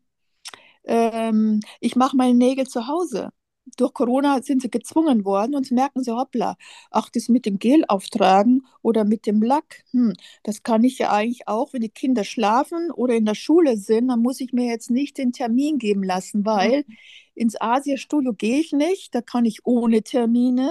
ähm, 0.86 1.60
ich 1.82 1.96
mache 1.96 2.16
meine 2.18 2.34
Nägel 2.34 2.66
zu 2.66 2.88
Hause 2.88 3.32
durch 3.78 3.94
Corona 3.94 4.42
sind 4.42 4.62
sie 4.62 4.70
gezwungen 4.70 5.26
worden 5.26 5.56
und 5.56 5.72
merken 5.72 6.04
sie, 6.04 6.16
hoppla, 6.16 6.58
ach, 6.92 7.10
das 7.10 7.30
mit 7.30 7.46
dem 7.46 7.60
Gel 7.60 7.86
auftragen 7.88 8.66
oder 8.82 9.06
mit 9.06 9.26
dem 9.26 9.42
Lack, 9.42 9.84
hm, 9.92 10.14
das 10.44 10.64
kann 10.64 10.84
ich 10.84 11.00
ja 11.00 11.12
eigentlich 11.12 11.48
auch, 11.48 11.74
wenn 11.74 11.82
die 11.82 11.90
Kinder 11.90 12.24
schlafen 12.24 12.92
oder 12.92 13.16
in 13.16 13.26
der 13.26 13.36
Schule 13.36 13.78
sind, 13.78 14.10
dann 14.10 14.22
muss 14.22 14.40
ich 14.42 14.54
mir 14.54 14.68
jetzt 14.68 14.92
nicht 14.92 15.18
den 15.18 15.32
Termin 15.32 15.78
geben 15.78 16.04
lassen, 16.04 16.46
weil 16.46 16.84
mhm. 16.88 16.96
ins 17.36 17.60
Asia-Studio 17.60 18.34
gehe 18.34 18.60
ich 18.60 18.74
nicht, 18.74 19.16
da 19.16 19.22
kann 19.22 19.46
ich 19.46 19.66
ohne 19.66 20.04
Termine, 20.04 20.70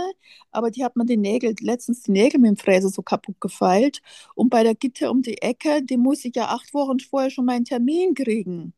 aber 0.51 0.71
die 0.71 0.85
hat 0.85 0.97
man 0.97 1.07
die 1.07 1.17
Nägel, 1.17 1.55
letztens 1.61 2.03
die 2.03 2.13
Nägel 2.13 2.41
mit 2.41 2.51
dem 2.51 2.57
Fräser 2.57 2.89
so 2.89 3.03
kaputt 3.03 3.41
gefeilt 3.41 4.01
und 4.35 4.51
bei 4.51 4.63
der 4.63 4.75
Gitter 4.75 5.11
um 5.11 5.23
die 5.23 5.41
Ecke, 5.43 5.83
die 5.83 5.97
muss 5.97 6.25
ich 6.25 6.37
ja 6.37 6.47
acht 6.49 6.75
Wochen 6.75 7.01
vorher 7.01 7.31
schon 7.31 7.47
meinen 7.47 7.65
Termin 7.65 8.15
kriegen. 8.15 8.75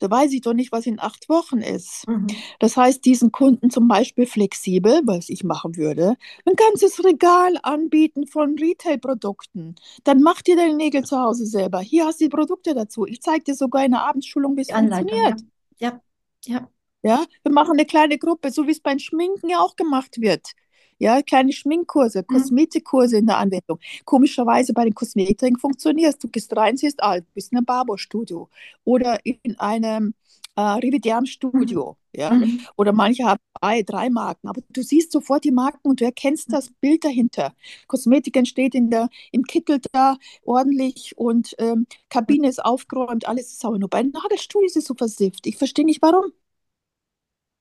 Da 0.00 0.10
weiß 0.10 0.32
ich 0.32 0.40
doch 0.40 0.54
nicht, 0.54 0.72
was 0.72 0.86
in 0.86 0.98
acht 0.98 1.28
Wochen 1.28 1.58
ist. 1.58 2.08
Mhm. 2.08 2.26
Das 2.58 2.76
heißt, 2.76 3.04
diesen 3.04 3.30
Kunden 3.30 3.70
zum 3.70 3.86
Beispiel 3.86 4.26
flexibel, 4.26 5.02
was 5.04 5.28
ich 5.28 5.44
machen 5.44 5.76
würde, 5.76 6.16
ein 6.46 6.56
ganzes 6.56 7.04
Regal 7.04 7.54
anbieten 7.62 8.26
von 8.26 8.58
Retail-Produkten. 8.58 9.76
Dann 10.04 10.22
mach 10.22 10.42
dir 10.42 10.56
deine 10.56 10.74
Nägel 10.74 11.04
zu 11.04 11.18
Hause 11.18 11.46
selber. 11.46 11.80
Hier 11.80 12.06
hast 12.06 12.20
du 12.20 12.24
die 12.24 12.30
Produkte 12.30 12.74
dazu. 12.74 13.06
Ich 13.06 13.20
zeige 13.20 13.44
dir 13.44 13.54
sogar 13.54 13.84
in 13.84 13.92
der 13.92 14.02
Abendschulung, 14.06 14.56
wie 14.56 14.62
es 14.62 14.70
funktioniert. 14.70 15.40
Ja. 15.78 16.00
ja, 16.46 16.68
ja. 17.02 17.24
wir 17.42 17.52
machen 17.52 17.72
eine 17.72 17.86
kleine 17.86 18.18
Gruppe, 18.18 18.50
so 18.50 18.66
wie 18.66 18.72
es 18.72 18.80
beim 18.80 18.98
Schminken 18.98 19.48
ja 19.48 19.60
auch 19.60 19.76
gemacht 19.76 20.20
wird 20.20 20.54
ja, 21.00 21.22
kleine 21.22 21.52
Schminkkurse, 21.52 22.20
mhm. 22.20 22.34
Kosmetikkurse 22.34 23.16
in 23.16 23.26
der 23.26 23.38
Anwendung. 23.38 23.80
Komischerweise 24.04 24.74
bei 24.74 24.84
den 24.84 24.94
Kosmetikern 24.94 25.56
funktioniert 25.56 26.14
es. 26.14 26.18
Du 26.18 26.28
gehst 26.28 26.54
rein, 26.56 26.76
siehst, 26.76 27.02
ah, 27.02 27.18
du 27.18 27.26
bist 27.34 27.52
in 27.52 27.58
einem 27.58 27.64
Barberstudio 27.64 28.48
oder 28.84 29.18
in 29.24 29.58
einem 29.58 30.14
äh, 30.56 30.60
Rividerm-Studio. 30.60 31.96
Mhm. 32.12 32.20
Ja? 32.20 32.30
Mhm. 32.32 32.60
Oder 32.76 32.92
manche 32.92 33.24
haben 33.24 33.40
drei, 33.58 33.82
drei 33.82 34.10
Marken, 34.10 34.46
aber 34.46 34.60
du 34.68 34.82
siehst 34.82 35.10
sofort 35.10 35.44
die 35.44 35.52
Marken 35.52 35.88
und 35.88 36.02
du 36.02 36.04
erkennst 36.04 36.48
mhm. 36.48 36.52
das 36.52 36.70
Bild 36.70 37.02
dahinter. 37.02 37.54
Kosmetik 37.86 38.36
entsteht 38.36 38.74
in 38.74 38.90
der, 38.90 39.08
im 39.32 39.44
Kittel 39.44 39.80
da 39.92 40.18
ordentlich 40.44 41.16
und 41.16 41.54
ähm, 41.58 41.86
Kabine 42.10 42.48
ist 42.48 42.62
aufgeräumt, 42.62 43.26
alles 43.26 43.46
ist 43.46 43.60
sauber. 43.60 43.78
Nur 43.78 43.88
bei 43.88 44.02
Nagelstudio 44.02 44.66
ist 44.66 44.76
es 44.76 44.84
so 44.84 44.94
versifft. 44.94 45.46
Ich 45.46 45.56
verstehe 45.56 45.86
nicht, 45.86 46.02
warum. 46.02 46.32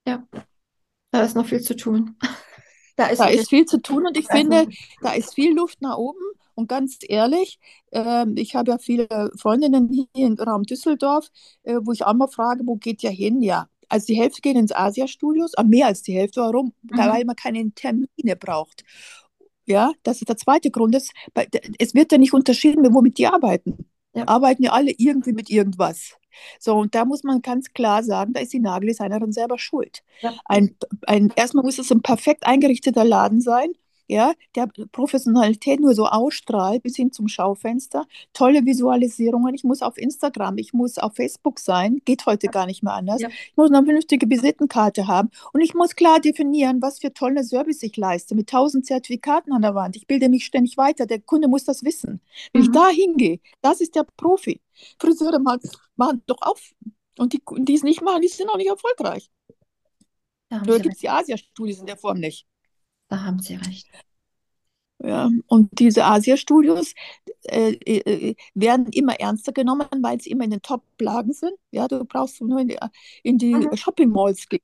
Ja, 0.05 0.27
da 1.11 1.21
ist 1.23 1.35
noch 1.35 1.45
viel 1.45 1.61
zu 1.61 1.75
tun. 1.77 2.17
Da 2.99 3.07
ist, 3.07 3.19
da 3.19 3.27
ist 3.27 3.47
viel 3.47 3.63
zu 3.63 3.81
tun 3.81 4.05
und 4.05 4.17
ich 4.17 4.27
finde, 4.27 4.67
da 5.01 5.13
ist 5.13 5.33
viel 5.33 5.55
Luft 5.55 5.81
nach 5.81 5.95
oben. 5.95 6.19
Und 6.53 6.67
ganz 6.67 6.97
ehrlich, 7.07 7.57
äh, 7.91 8.25
ich 8.35 8.55
habe 8.55 8.71
ja 8.71 8.77
viele 8.77 9.31
Freundinnen 9.37 9.89
hier 9.89 10.27
im 10.27 10.33
Raum 10.33 10.63
Düsseldorf, 10.63 11.29
äh, 11.63 11.77
wo 11.81 11.93
ich 11.93 12.03
auch 12.03 12.13
mal 12.13 12.27
frage, 12.27 12.63
wo 12.65 12.75
geht 12.75 13.01
ihr 13.01 13.09
hin? 13.09 13.41
Ja, 13.41 13.69
also 13.87 14.07
die 14.07 14.15
Hälfte 14.15 14.41
gehen 14.41 14.57
ins 14.57 14.73
Asia-Studios, 14.73 15.53
aber 15.55 15.69
mehr 15.69 15.87
als 15.87 16.01
die 16.01 16.11
Hälfte. 16.13 16.41
Warum? 16.41 16.73
Mhm. 16.81 16.97
Weil 16.97 17.23
man 17.23 17.37
keine 17.37 17.71
Termine 17.71 18.35
braucht. 18.37 18.83
Ja, 19.65 19.93
das 20.03 20.17
ist 20.17 20.27
der 20.27 20.35
zweite 20.35 20.69
Grund. 20.69 20.93
Es 20.93 21.93
wird 21.95 22.11
ja 22.11 22.17
nicht 22.17 22.33
unterschieden, 22.33 22.93
womit 22.93 23.17
die 23.17 23.27
arbeiten. 23.27 23.88
Ja. 24.19 24.27
Arbeiten 24.27 24.63
ja 24.63 24.71
alle 24.71 24.91
irgendwie 24.97 25.33
mit 25.33 25.49
irgendwas. 25.49 26.15
So, 26.59 26.75
und 26.75 26.95
da 26.95 27.05
muss 27.05 27.23
man 27.23 27.41
ganz 27.41 27.73
klar 27.73 28.03
sagen, 28.03 28.33
da 28.33 28.39
ist 28.39 28.53
die 28.53 28.59
Nageldesignerin 28.59 29.31
selber 29.31 29.57
schuld. 29.57 30.03
Ja. 30.21 30.33
Ein, 30.45 30.75
ein, 31.05 31.33
erstmal 31.35 31.63
muss 31.63 31.79
es 31.79 31.91
ein 31.91 32.01
perfekt 32.01 32.45
eingerichteter 32.45 33.03
Laden 33.03 33.41
sein, 33.41 33.73
ja, 34.09 34.33
der 34.55 34.67
Professionalität 34.91 35.79
nur 35.79 35.93
so 35.93 36.07
ausstrahlt 36.07 36.81
bis 36.81 36.95
hin 36.95 37.11
zum 37.11 37.27
Schaufenster. 37.27 38.07
Tolle 38.33 38.65
Visualisierungen. 38.65 39.53
Ich 39.53 39.63
muss 39.63 39.83
auf 39.83 39.97
Instagram, 39.97 40.57
ich 40.57 40.73
muss 40.73 40.97
auf 40.97 41.15
Facebook 41.15 41.59
sein, 41.59 42.01
geht 42.05 42.25
heute 42.25 42.47
gar 42.47 42.65
nicht 42.65 42.81
mehr 42.81 42.93
anders. 42.93 43.21
Ja. 43.21 43.29
Ich 43.29 43.55
muss 43.55 43.69
eine 43.71 43.85
vernünftige 43.85 44.27
Visitenkarte 44.27 45.07
haben 45.07 45.29
und 45.53 45.61
ich 45.61 45.75
muss 45.75 45.95
klar 45.95 46.19
definieren, 46.19 46.81
was 46.81 46.99
für 46.99 47.13
tolle 47.13 47.43
Service 47.43 47.83
ich 47.83 47.95
leiste 47.97 48.33
mit 48.33 48.49
tausend 48.49 48.87
Zertifikaten 48.87 49.53
an 49.53 49.61
der 49.61 49.75
Wand. 49.75 49.95
Ich 49.95 50.07
bilde 50.07 50.27
mich 50.27 50.43
ständig 50.43 50.75
weiter. 50.75 51.05
Der 51.05 51.19
Kunde 51.19 51.47
muss 51.47 51.63
das 51.63 51.83
wissen. 51.83 52.19
Wenn 52.51 52.63
mhm. 52.63 52.67
ich 52.67 52.71
da 52.71 52.89
hingehe, 52.89 53.39
das 53.61 53.79
ist 53.79 53.95
der 53.95 54.05
Profi. 54.17 54.59
Friseure 54.99 55.39
machen 55.39 56.23
doch 56.25 56.41
auf. 56.41 56.73
Und 57.19 57.33
die, 57.33 57.41
die 57.59 57.75
es 57.75 57.83
nicht 57.83 58.01
machen, 58.01 58.21
die 58.21 58.27
sind 58.27 58.49
auch 58.49 58.57
nicht 58.57 58.69
erfolgreich. 58.69 59.29
Da 60.49 60.61
gibt 60.79 60.95
es 60.95 61.01
die 61.01 61.09
Asia-Studios 61.09 61.79
in 61.79 61.85
der 61.85 61.97
Form 61.97 62.19
nicht. 62.19 62.47
Da 63.09 63.23
haben 63.23 63.39
Sie 63.39 63.55
recht. 63.55 63.87
Ja, 65.01 65.29
und 65.47 65.79
diese 65.79 66.03
Asia-Studios 66.03 66.93
äh, 67.43 67.71
äh, 67.85 68.35
werden 68.53 68.87
immer 68.91 69.17
ernster 69.17 69.53
genommen, 69.53 69.87
weil 70.01 70.19
sie 70.19 70.29
immer 70.29 70.43
in 70.43 70.51
den 70.51 70.61
Top-Lagen 70.61 71.31
sind. 71.31 71.53
Ja, 71.71 71.87
du 71.87 72.03
brauchst 72.03 72.41
nur 72.41 72.59
in 72.59 72.67
die, 72.67 72.77
in 73.23 73.37
die 73.37 73.55
mhm. 73.55 73.77
Shopping-Malls 73.77 74.49
gehen. 74.49 74.59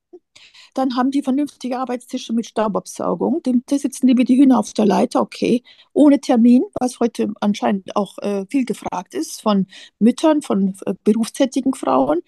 Dann 0.74 0.94
haben 0.94 1.10
die 1.10 1.22
vernünftige 1.22 1.78
Arbeitstische 1.78 2.34
mit 2.34 2.44
Staubabsaugung. 2.46 3.40
Da 3.42 3.78
sitzen 3.78 4.06
die 4.06 4.18
wie 4.18 4.24
die 4.24 4.36
Hühner 4.36 4.58
auf 4.58 4.74
der 4.74 4.84
Leiter, 4.84 5.22
okay, 5.22 5.62
ohne 5.94 6.20
Termin, 6.20 6.64
was 6.78 7.00
heute 7.00 7.32
anscheinend 7.40 7.96
auch 7.96 8.18
äh, 8.18 8.44
viel 8.50 8.66
gefragt 8.66 9.14
ist 9.14 9.40
von 9.40 9.66
Müttern, 9.98 10.42
von 10.42 10.74
äh, 10.84 10.92
berufstätigen 11.02 11.72
Frauen. 11.72 12.20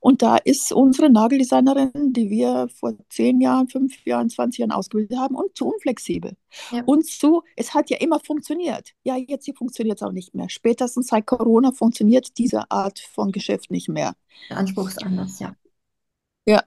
Und 0.00 0.22
da 0.22 0.36
ist 0.36 0.72
unsere 0.72 1.10
Nageldesignerin, 1.10 2.12
die 2.12 2.30
wir 2.30 2.68
vor 2.74 2.94
zehn 3.10 3.40
Jahren, 3.40 3.68
fünf 3.68 4.04
Jahren, 4.06 4.30
20 4.30 4.60
Jahren 4.60 4.72
ausgebildet 4.72 5.18
haben, 5.18 5.34
und 5.34 5.56
zu 5.56 5.66
unflexibel. 5.66 6.36
Ja. 6.70 6.82
Und 6.84 7.06
zu, 7.06 7.42
es 7.56 7.74
hat 7.74 7.90
ja 7.90 7.98
immer 7.98 8.18
funktioniert. 8.20 8.92
Ja, 9.02 9.16
jetzt 9.16 9.50
funktioniert 9.56 9.98
es 9.98 10.02
auch 10.02 10.12
nicht 10.12 10.34
mehr. 10.34 10.48
Spätestens 10.48 11.08
seit 11.08 11.26
Corona 11.26 11.72
funktioniert 11.72 12.38
diese 12.38 12.70
Art 12.70 12.98
von 12.98 13.30
Geschäft 13.30 13.70
nicht 13.70 13.88
mehr. 13.88 14.14
Der 14.48 14.56
Anspruch 14.56 14.88
ist 14.88 15.02
anders, 15.04 15.38
ja. 15.38 15.54
Ja, 16.46 16.62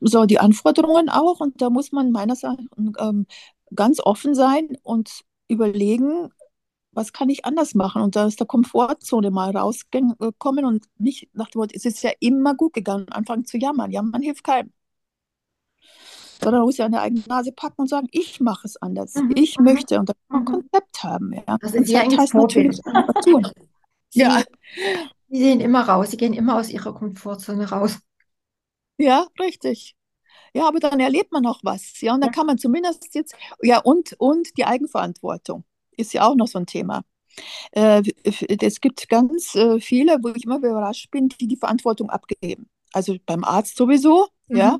so 0.00 0.24
die 0.24 0.40
Anforderungen 0.40 1.08
auch. 1.08 1.38
Und 1.40 1.62
da 1.62 1.70
muss 1.70 1.92
man 1.92 2.10
meines 2.10 2.42
Erachtens 2.42 2.68
ähm, 2.98 3.26
ganz 3.74 4.00
offen 4.00 4.34
sein 4.34 4.76
und 4.82 5.22
überlegen, 5.48 6.30
was 6.92 7.12
kann 7.12 7.30
ich 7.30 7.44
anders 7.44 7.74
machen 7.74 8.02
und 8.02 8.16
da 8.16 8.26
aus 8.26 8.36
der 8.36 8.46
Komfortzone 8.46 9.30
mal 9.30 9.56
rauskommen 9.56 10.14
und 10.64 10.86
nicht 10.98 11.28
nach 11.34 11.48
dem 11.48 11.60
Wort, 11.60 11.72
es 11.74 11.84
ist 11.84 12.02
ja 12.02 12.10
immer 12.20 12.54
gut 12.54 12.74
gegangen, 12.74 13.08
anfangen 13.10 13.44
zu 13.46 13.56
jammern. 13.56 13.90
Jammern 13.90 14.22
hilft 14.22 14.44
keinem. 14.44 14.72
Sondern 16.42 16.60
man 16.60 16.66
muss 16.66 16.76
ja 16.76 16.86
an 16.86 16.92
der 16.92 17.02
eigenen 17.02 17.24
Nase 17.28 17.52
packen 17.52 17.82
und 17.82 17.88
sagen, 17.88 18.08
ich 18.10 18.40
mache 18.40 18.66
es 18.66 18.76
anders. 18.76 19.14
Mhm. 19.14 19.32
Ich 19.36 19.58
möchte 19.58 19.98
und 19.98 20.08
da 20.08 20.12
kann 20.12 20.22
man 20.28 20.40
ein 20.40 20.44
mhm. 20.44 20.54
Konzept 20.54 21.04
haben. 21.04 21.32
Ja. 21.32 21.56
Das 21.58 21.74
ist 21.74 21.88
ja 21.88 22.00
heißt 22.02 22.34
natürlich 22.34 22.80
tun. 23.24 23.48
Sie, 24.10 24.20
ja. 24.20 24.42
Sie 25.28 25.38
sehen 25.38 25.60
immer 25.60 25.88
raus, 25.88 26.10
sie 26.10 26.16
gehen 26.16 26.34
immer 26.34 26.58
aus 26.58 26.68
ihrer 26.68 26.92
Komfortzone 26.92 27.70
raus. 27.70 27.98
Ja, 28.98 29.26
richtig. 29.40 29.96
Ja, 30.54 30.68
aber 30.68 30.80
dann 30.80 31.00
erlebt 31.00 31.32
man 31.32 31.42
noch 31.42 31.60
was. 31.62 32.00
Ja, 32.02 32.12
und 32.12 32.20
dann 32.20 32.28
ja. 32.28 32.34
kann 32.34 32.46
man 32.46 32.58
zumindest 32.58 33.14
jetzt, 33.14 33.34
ja, 33.62 33.78
und, 33.78 34.14
und 34.18 34.58
die 34.58 34.66
Eigenverantwortung 34.66 35.64
ist 36.02 36.12
ja 36.12 36.26
auch 36.26 36.34
noch 36.34 36.48
so 36.48 36.58
ein 36.58 36.66
Thema. 36.66 37.02
Äh, 37.72 38.02
es 38.60 38.80
gibt 38.80 39.08
ganz 39.08 39.54
äh, 39.54 39.80
viele, 39.80 40.18
wo 40.22 40.28
ich 40.28 40.44
immer 40.44 40.58
überrascht 40.58 41.10
bin, 41.10 41.28
die 41.28 41.48
die 41.48 41.56
Verantwortung 41.56 42.10
abgeben. 42.10 42.68
Also 42.92 43.16
beim 43.24 43.42
Arzt 43.42 43.76
sowieso, 43.76 44.28
mhm. 44.48 44.56
ja, 44.56 44.78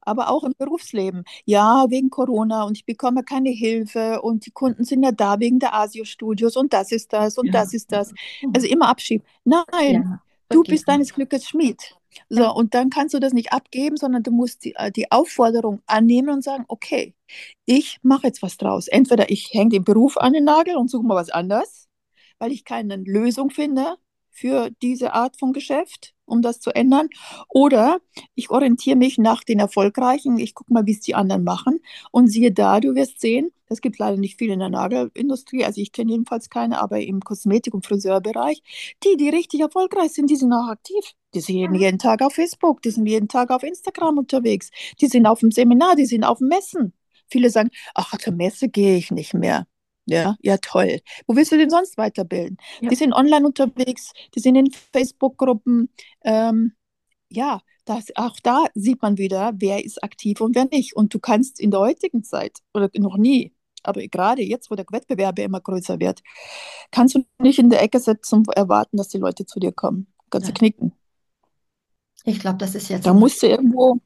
aber 0.00 0.30
auch 0.30 0.42
im 0.42 0.54
Berufsleben. 0.58 1.24
Ja, 1.44 1.86
wegen 1.88 2.10
Corona 2.10 2.64
und 2.64 2.76
ich 2.76 2.84
bekomme 2.84 3.22
keine 3.22 3.50
Hilfe 3.50 4.20
und 4.22 4.46
die 4.46 4.50
Kunden 4.50 4.84
sind 4.84 5.04
ja 5.04 5.12
da 5.12 5.38
wegen 5.38 5.60
der 5.60 5.74
Asio-Studios 5.74 6.56
und 6.56 6.72
das 6.72 6.90
ist 6.90 7.12
das 7.12 7.38
und 7.38 7.46
ja. 7.46 7.52
das 7.52 7.72
ist 7.72 7.92
das. 7.92 8.12
Also 8.52 8.66
immer 8.66 8.88
abschieben. 8.88 9.24
Nein, 9.44 9.62
ja, 9.70 10.22
du 10.48 10.62
bist 10.64 10.88
deines 10.88 11.14
Glückes 11.14 11.46
Schmied. 11.46 11.94
So, 12.28 12.52
und 12.52 12.74
dann 12.74 12.90
kannst 12.90 13.14
du 13.14 13.20
das 13.20 13.32
nicht 13.32 13.52
abgeben, 13.52 13.96
sondern 13.96 14.22
du 14.22 14.32
musst 14.32 14.64
die, 14.64 14.74
äh, 14.76 14.90
die 14.90 15.10
Aufforderung 15.10 15.80
annehmen 15.86 16.28
und 16.30 16.44
sagen, 16.44 16.64
okay, 16.68 17.14
ich 17.64 17.98
mache 18.02 18.26
jetzt 18.28 18.42
was 18.42 18.56
draus. 18.56 18.88
Entweder 18.88 19.30
ich 19.30 19.52
hänge 19.52 19.70
den 19.70 19.84
Beruf 19.84 20.16
an 20.16 20.32
den 20.32 20.44
Nagel 20.44 20.76
und 20.76 20.90
suche 20.90 21.06
mal 21.06 21.16
was 21.16 21.30
anderes, 21.30 21.88
weil 22.38 22.52
ich 22.52 22.64
keine 22.64 22.96
Lösung 22.96 23.50
finde 23.50 23.96
für 24.30 24.70
diese 24.82 25.12
Art 25.12 25.38
von 25.38 25.52
Geschäft 25.52 26.14
um 26.32 26.42
das 26.42 26.60
zu 26.60 26.74
ändern. 26.74 27.08
Oder 27.48 28.00
ich 28.34 28.50
orientiere 28.50 28.96
mich 28.96 29.18
nach 29.18 29.44
den 29.44 29.58
Erfolgreichen, 29.60 30.38
ich 30.38 30.54
gucke 30.54 30.72
mal, 30.72 30.86
wie 30.86 30.92
es 30.92 31.00
die 31.00 31.14
anderen 31.14 31.44
machen. 31.44 31.80
Und 32.10 32.28
siehe 32.28 32.52
da, 32.52 32.80
du 32.80 32.94
wirst 32.94 33.20
sehen, 33.20 33.52
es 33.68 33.80
gibt 33.80 33.98
leider 33.98 34.16
nicht 34.16 34.38
viele 34.38 34.54
in 34.54 34.58
der 34.58 34.68
Nagelindustrie, 34.68 35.64
also 35.64 35.80
ich 35.80 35.92
kenne 35.92 36.12
jedenfalls 36.12 36.50
keine, 36.50 36.80
aber 36.80 37.00
im 37.00 37.20
Kosmetik- 37.20 37.74
und 37.74 37.86
Friseurbereich, 37.86 38.62
die, 39.04 39.16
die 39.16 39.28
richtig 39.28 39.60
erfolgreich 39.60 40.12
sind, 40.12 40.28
die 40.28 40.36
sind 40.36 40.52
auch 40.52 40.68
aktiv. 40.68 41.04
Die 41.34 41.40
sind 41.40 41.70
mhm. 41.70 41.74
jeden 41.76 41.98
Tag 41.98 42.22
auf 42.22 42.34
Facebook, 42.34 42.82
die 42.82 42.90
sind 42.90 43.06
jeden 43.06 43.28
Tag 43.28 43.50
auf 43.50 43.62
Instagram 43.62 44.18
unterwegs, 44.18 44.70
die 45.00 45.06
sind 45.06 45.26
auf 45.26 45.40
dem 45.40 45.50
Seminar, 45.50 45.96
die 45.96 46.06
sind 46.06 46.24
auf 46.24 46.40
Messen. 46.40 46.92
Viele 47.32 47.50
sagen, 47.50 47.70
ach, 47.94 48.16
zur 48.18 48.34
Messe 48.34 48.68
gehe 48.68 48.96
ich 48.96 49.10
nicht 49.10 49.34
mehr. 49.34 49.66
Ja, 50.04 50.36
ja, 50.40 50.58
toll. 50.58 51.00
Wo 51.26 51.36
willst 51.36 51.52
du 51.52 51.56
denn 51.56 51.70
sonst 51.70 51.96
weiterbilden? 51.96 52.58
Ja. 52.80 52.90
Die 52.90 52.96
sind 52.96 53.12
online 53.12 53.46
unterwegs, 53.46 54.12
die 54.34 54.40
sind 54.40 54.56
in 54.56 54.70
Facebook-Gruppen. 54.70 55.88
Ähm, 56.22 56.72
ja, 57.30 57.60
das, 57.84 58.06
auch 58.16 58.36
da 58.42 58.64
sieht 58.74 59.00
man 59.00 59.16
wieder, 59.16 59.52
wer 59.56 59.84
ist 59.84 60.02
aktiv 60.02 60.40
und 60.40 60.54
wer 60.54 60.66
nicht. 60.66 60.94
Und 60.94 61.14
du 61.14 61.18
kannst 61.18 61.60
in 61.60 61.70
der 61.70 61.80
heutigen 61.80 62.24
Zeit 62.24 62.58
oder 62.74 62.90
noch 62.98 63.16
nie, 63.16 63.54
aber 63.82 64.06
gerade 64.08 64.42
jetzt, 64.42 64.70
wo 64.70 64.74
der 64.74 64.86
Wettbewerb 64.90 65.38
immer 65.38 65.60
größer 65.60 65.98
wird, 65.98 66.20
kannst 66.90 67.14
du 67.14 67.24
nicht 67.38 67.58
in 67.58 67.70
der 67.70 67.82
Ecke 67.82 67.98
sitzen 67.98 68.36
und 68.36 68.48
erwarten, 68.56 68.96
dass 68.96 69.08
die 69.08 69.18
Leute 69.18 69.46
zu 69.46 69.60
dir 69.60 69.72
kommen. 69.72 70.06
Kannst 70.30 70.48
du 70.48 70.52
knicken. 70.52 70.92
Ich 72.24 72.38
glaube, 72.38 72.58
das 72.58 72.74
ist 72.74 72.88
jetzt. 72.88 73.06
Da 73.06 73.14
musst 73.14 73.42
du 73.42 73.46
irgendwo, 73.48 73.98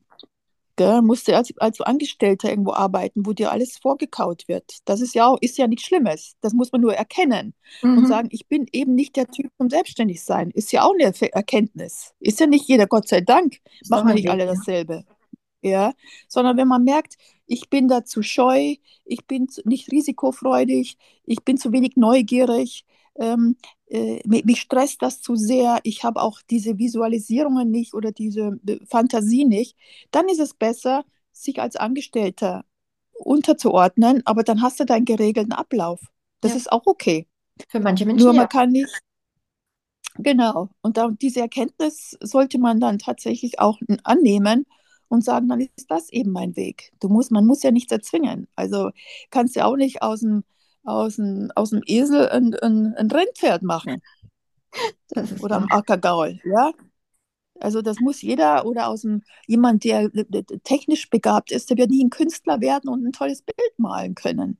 Gell, 0.76 1.00
musst 1.00 1.26
du 1.26 1.34
als, 1.34 1.56
als 1.56 1.80
Angestellter 1.80 2.50
irgendwo 2.50 2.72
arbeiten, 2.72 3.24
wo 3.24 3.32
dir 3.32 3.50
alles 3.50 3.78
vorgekaut 3.78 4.46
wird. 4.46 4.78
Das 4.84 5.00
ist 5.00 5.14
ja 5.14 5.26
auch, 5.26 5.38
ist 5.40 5.56
ja 5.56 5.66
nichts 5.66 5.86
Schlimmes. 5.86 6.36
Das 6.42 6.52
muss 6.52 6.70
man 6.70 6.82
nur 6.82 6.94
erkennen 6.94 7.54
mhm. 7.82 7.98
und 7.98 8.06
sagen, 8.06 8.28
ich 8.30 8.46
bin 8.46 8.66
eben 8.72 8.94
nicht 8.94 9.16
der 9.16 9.26
Typ 9.28 9.50
zum 9.56 9.70
Selbstständigsein. 9.70 10.50
Ist 10.50 10.72
ja 10.72 10.82
auch 10.82 10.92
eine 10.92 11.12
Erkenntnis. 11.32 12.12
Ist 12.20 12.40
ja 12.40 12.46
nicht 12.46 12.68
jeder, 12.68 12.86
Gott 12.86 13.08
sei 13.08 13.22
Dank, 13.22 13.56
machen 13.88 14.06
wir 14.08 14.14
nicht 14.14 14.28
alle 14.28 14.44
dasselbe. 14.44 15.04
Ja, 15.62 15.94
sondern 16.28 16.58
wenn 16.58 16.68
man 16.68 16.84
merkt, 16.84 17.16
ich 17.46 17.70
bin 17.70 17.88
da 17.88 18.04
zu 18.04 18.22
scheu, 18.22 18.76
ich 19.04 19.26
bin 19.26 19.48
nicht 19.64 19.90
risikofreudig, 19.90 20.98
ich 21.24 21.42
bin 21.44 21.56
zu 21.56 21.72
wenig 21.72 21.96
neugierig, 21.96 22.84
ähm, 23.18 23.57
äh, 23.88 24.20
mich 24.26 24.61
stresst 24.61 25.02
das 25.02 25.20
zu 25.20 25.37
sehr, 25.37 25.81
ich 25.83 26.05
habe 26.05 26.20
auch 26.20 26.40
diese 26.50 26.79
Visualisierungen 26.79 27.70
nicht 27.70 27.94
oder 27.94 28.12
diese 28.12 28.59
äh, 28.66 28.79
Fantasie 28.87 29.44
nicht, 29.44 29.76
dann 30.11 30.29
ist 30.29 30.40
es 30.40 30.55
besser, 30.55 31.05
sich 31.33 31.61
als 31.61 31.76
Angestellter 31.76 32.64
unterzuordnen, 33.12 34.22
aber 34.24 34.42
dann 34.42 34.62
hast 34.62 34.81
du 34.81 34.85
deinen 34.85 35.05
geregelten 35.05 35.52
Ablauf. 35.52 36.00
Das 36.40 36.52
ja. 36.52 36.59
ist 36.59 36.72
auch 36.72 36.87
okay. 36.87 37.26
Für 37.68 37.81
manche 37.81 38.05
Menschen. 38.05 38.24
Nur 38.24 38.33
man 38.33 38.42
ja. 38.42 38.46
kann 38.48 38.70
nicht. 38.70 39.00
Genau. 40.18 40.70
Und 40.83 40.96
da, 40.96 41.11
diese 41.11 41.40
Erkenntnis 41.40 42.16
sollte 42.20 42.59
man 42.59 42.81
dann 42.81 42.98
tatsächlich 42.98 43.59
auch 43.59 43.79
annehmen 44.02 44.66
und 45.09 45.24
sagen, 45.24 45.48
dann 45.48 45.61
ist 45.61 45.90
das 45.90 46.11
eben 46.11 46.33
mein 46.33 46.57
Weg. 46.57 46.92
Du 47.00 47.09
musst, 47.09 47.31
man 47.31 47.46
muss 47.46 47.62
ja 47.62 47.70
nichts 47.70 47.92
erzwingen. 47.92 48.48
Also 48.57 48.90
kannst 49.31 49.57
du 49.57 49.61
ja 49.61 49.66
auch 49.66 49.76
nicht 49.76 50.02
aus 50.02 50.20
dem 50.20 50.44
aus 50.87 51.16
dem, 51.16 51.51
aus 51.55 51.70
dem 51.70 51.83
Esel 51.87 52.29
ein, 52.29 52.55
ein, 52.55 52.94
ein 52.94 53.11
Rennpferd 53.11 53.62
machen. 53.62 54.03
Oder 55.42 55.57
am 55.57 55.68
Ackergaul, 55.70 56.40
ja. 56.44 56.72
Also 57.61 57.81
das 57.81 58.01
muss 58.01 58.20
jeder 58.20 58.66
oder 58.66 58.88
aus 58.88 59.01
dem 59.01 59.22
jemand, 59.46 59.83
der 59.85 60.11
technisch 60.62 61.09
begabt 61.09 61.51
ist, 61.51 61.70
der 61.70 61.79
wird 61.79 61.88
nie 61.88 62.05
ein 62.05 62.11
Künstler 62.11 62.61
werden 62.61 62.90
und 62.90 63.03
ein 63.03 63.12
tolles 63.12 63.40
Bild 63.40 63.79
malen 63.79 64.14
können. 64.14 64.59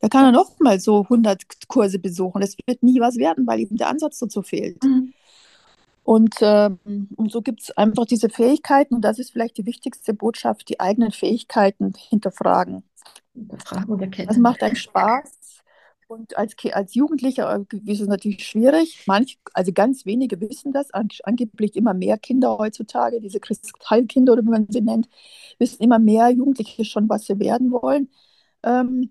Da 0.00 0.08
kann 0.08 0.26
er 0.26 0.32
noch 0.32 0.58
mal 0.60 0.78
so 0.78 1.04
100 1.04 1.42
Kurse 1.68 1.98
besuchen. 1.98 2.42
Das 2.42 2.56
wird 2.66 2.82
nie 2.82 3.00
was 3.00 3.16
werden, 3.16 3.46
weil 3.46 3.60
ihm 3.60 3.76
der 3.76 3.88
Ansatz 3.88 4.18
dazu 4.18 4.42
fehlt. 4.42 4.82
Mhm. 4.84 5.14
Und, 6.02 6.42
äh, 6.42 6.68
und 7.16 7.32
so 7.32 7.40
gibt 7.40 7.62
es 7.62 7.70
einfach 7.70 8.04
diese 8.04 8.28
Fähigkeiten, 8.28 8.94
und 8.94 9.00
das 9.00 9.18
ist 9.18 9.32
vielleicht 9.32 9.56
die 9.56 9.64
wichtigste 9.64 10.12
Botschaft, 10.12 10.68
die 10.68 10.78
eigenen 10.78 11.12
Fähigkeiten 11.12 11.94
hinterfragen. 11.96 12.84
Hinterfragen 13.32 14.10
Das 14.26 14.36
macht 14.36 14.62
einen 14.62 14.76
Spaß. 14.76 15.43
Und 16.14 16.36
als, 16.36 16.54
als 16.72 16.94
Jugendlicher 16.94 17.52
äh, 17.72 17.76
ist 17.86 18.00
es 18.00 18.06
natürlich 18.06 18.46
schwierig. 18.46 19.02
Manch, 19.06 19.38
also 19.52 19.72
ganz 19.72 20.06
wenige 20.06 20.40
wissen 20.40 20.72
das. 20.72 20.90
angeblich 20.92 21.74
immer 21.76 21.92
mehr 21.92 22.18
Kinder 22.18 22.56
heutzutage, 22.58 23.20
diese 23.20 23.40
Kristallkinder 23.40 24.34
oder 24.34 24.42
wie 24.42 24.50
man 24.50 24.66
sie 24.70 24.80
nennt, 24.80 25.08
wissen 25.58 25.82
immer 25.82 25.98
mehr 25.98 26.30
Jugendliche 26.30 26.84
schon, 26.84 27.08
was 27.08 27.26
sie 27.26 27.38
werden 27.40 27.72
wollen. 27.72 28.10
Ähm, 28.62 29.10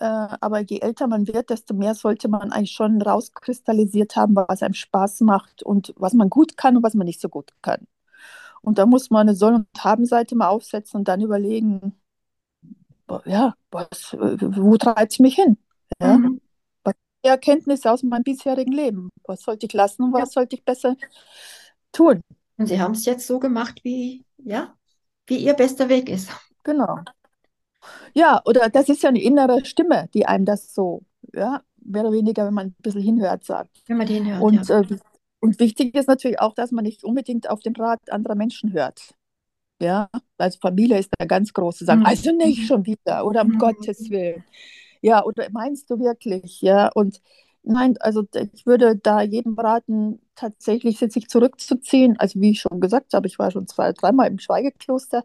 äh, 0.00 0.04
aber 0.04 0.60
je 0.60 0.80
älter 0.80 1.06
man 1.06 1.28
wird, 1.28 1.50
desto 1.50 1.72
mehr 1.74 1.94
sollte 1.94 2.28
man 2.28 2.52
eigentlich 2.52 2.72
schon 2.72 3.00
rauskristallisiert 3.00 4.16
haben, 4.16 4.34
was 4.36 4.62
einem 4.62 4.74
Spaß 4.74 5.20
macht 5.20 5.62
und 5.62 5.94
was 5.96 6.14
man 6.14 6.30
gut 6.30 6.56
kann 6.56 6.76
und 6.76 6.82
was 6.82 6.94
man 6.94 7.06
nicht 7.06 7.20
so 7.20 7.28
gut 7.28 7.52
kann. 7.62 7.86
Und 8.62 8.78
da 8.78 8.86
muss 8.86 9.10
man 9.10 9.28
eine 9.28 9.36
Soll- 9.36 9.54
und 9.54 9.68
Haben-Seite 9.78 10.36
mal 10.36 10.48
aufsetzen 10.48 10.98
und 11.00 11.08
dann 11.08 11.20
überlegen, 11.22 11.94
ja, 13.24 13.54
was, 13.70 14.16
wo 14.18 14.76
treibt 14.76 15.12
es 15.12 15.18
mich 15.18 15.34
hin? 15.36 15.56
Ja? 16.00 16.18
Mhm. 16.18 16.40
Erkenntnisse 17.22 17.90
aus 17.90 18.02
meinem 18.02 18.22
bisherigen 18.22 18.72
Leben. 18.72 19.10
Was 19.24 19.42
sollte 19.42 19.66
ich 19.66 19.72
lassen 19.72 20.04
und 20.04 20.12
was 20.12 20.32
sollte 20.32 20.56
ich 20.56 20.64
besser 20.64 20.96
tun? 21.92 22.22
Und 22.56 22.66
Sie 22.66 22.80
haben 22.80 22.92
es 22.92 23.04
jetzt 23.04 23.26
so 23.26 23.38
gemacht, 23.38 23.80
wie, 23.82 24.24
ja, 24.38 24.74
wie 25.26 25.36
Ihr 25.36 25.54
bester 25.54 25.88
Weg 25.88 26.08
ist. 26.08 26.30
Genau. 26.64 27.00
Ja, 28.14 28.42
oder 28.44 28.68
das 28.68 28.88
ist 28.88 29.02
ja 29.02 29.08
eine 29.08 29.22
innere 29.22 29.64
Stimme, 29.64 30.08
die 30.12 30.26
einem 30.26 30.44
das 30.44 30.74
so, 30.74 31.02
ja, 31.32 31.62
mehr 31.82 32.02
oder 32.02 32.12
weniger, 32.12 32.46
wenn 32.46 32.54
man 32.54 32.66
ein 32.68 32.76
bisschen 32.78 33.02
hinhört, 33.02 33.44
sagt. 33.44 33.82
Wenn 33.86 33.96
man 33.96 34.06
den 34.06 34.26
hört. 34.26 34.42
Und, 34.42 34.68
ja. 34.68 34.80
äh, 34.80 34.98
und 35.40 35.58
wichtig 35.58 35.94
ist 35.94 36.08
natürlich 36.08 36.40
auch, 36.40 36.54
dass 36.54 36.70
man 36.72 36.84
nicht 36.84 37.04
unbedingt 37.04 37.48
auf 37.48 37.60
den 37.60 37.74
Rat 37.76 38.10
anderer 38.10 38.34
Menschen 38.34 38.72
hört. 38.72 39.14
Ja, 39.80 40.10
also 40.36 40.58
Familie 40.60 40.98
ist 40.98 41.10
da 41.18 41.24
ganz 41.24 41.54
groß 41.54 41.78
zu 41.78 41.84
sagen, 41.86 42.00
mhm. 42.00 42.06
also 42.06 42.32
nicht 42.32 42.66
schon 42.66 42.84
wieder 42.84 43.24
oder 43.24 43.42
um 43.42 43.52
mhm. 43.52 43.58
Gottes 43.58 44.10
Willen. 44.10 44.44
Ja, 45.02 45.24
oder 45.24 45.48
meinst 45.50 45.90
du 45.90 45.98
wirklich? 45.98 46.60
Ja, 46.60 46.88
und 46.94 47.20
nein, 47.62 47.96
also 48.00 48.24
ich 48.52 48.66
würde 48.66 48.96
da 48.96 49.22
jedem 49.22 49.58
raten, 49.58 50.20
tatsächlich 50.34 50.98
sich 50.98 51.28
zurückzuziehen. 51.28 52.16
Also 52.18 52.40
wie 52.40 52.50
ich 52.50 52.60
schon 52.60 52.80
gesagt 52.80 53.14
habe, 53.14 53.26
ich 53.26 53.38
war 53.38 53.50
schon 53.50 53.66
zwei, 53.66 53.92
dreimal 53.92 54.28
im 54.28 54.38
Schweigekloster 54.38 55.24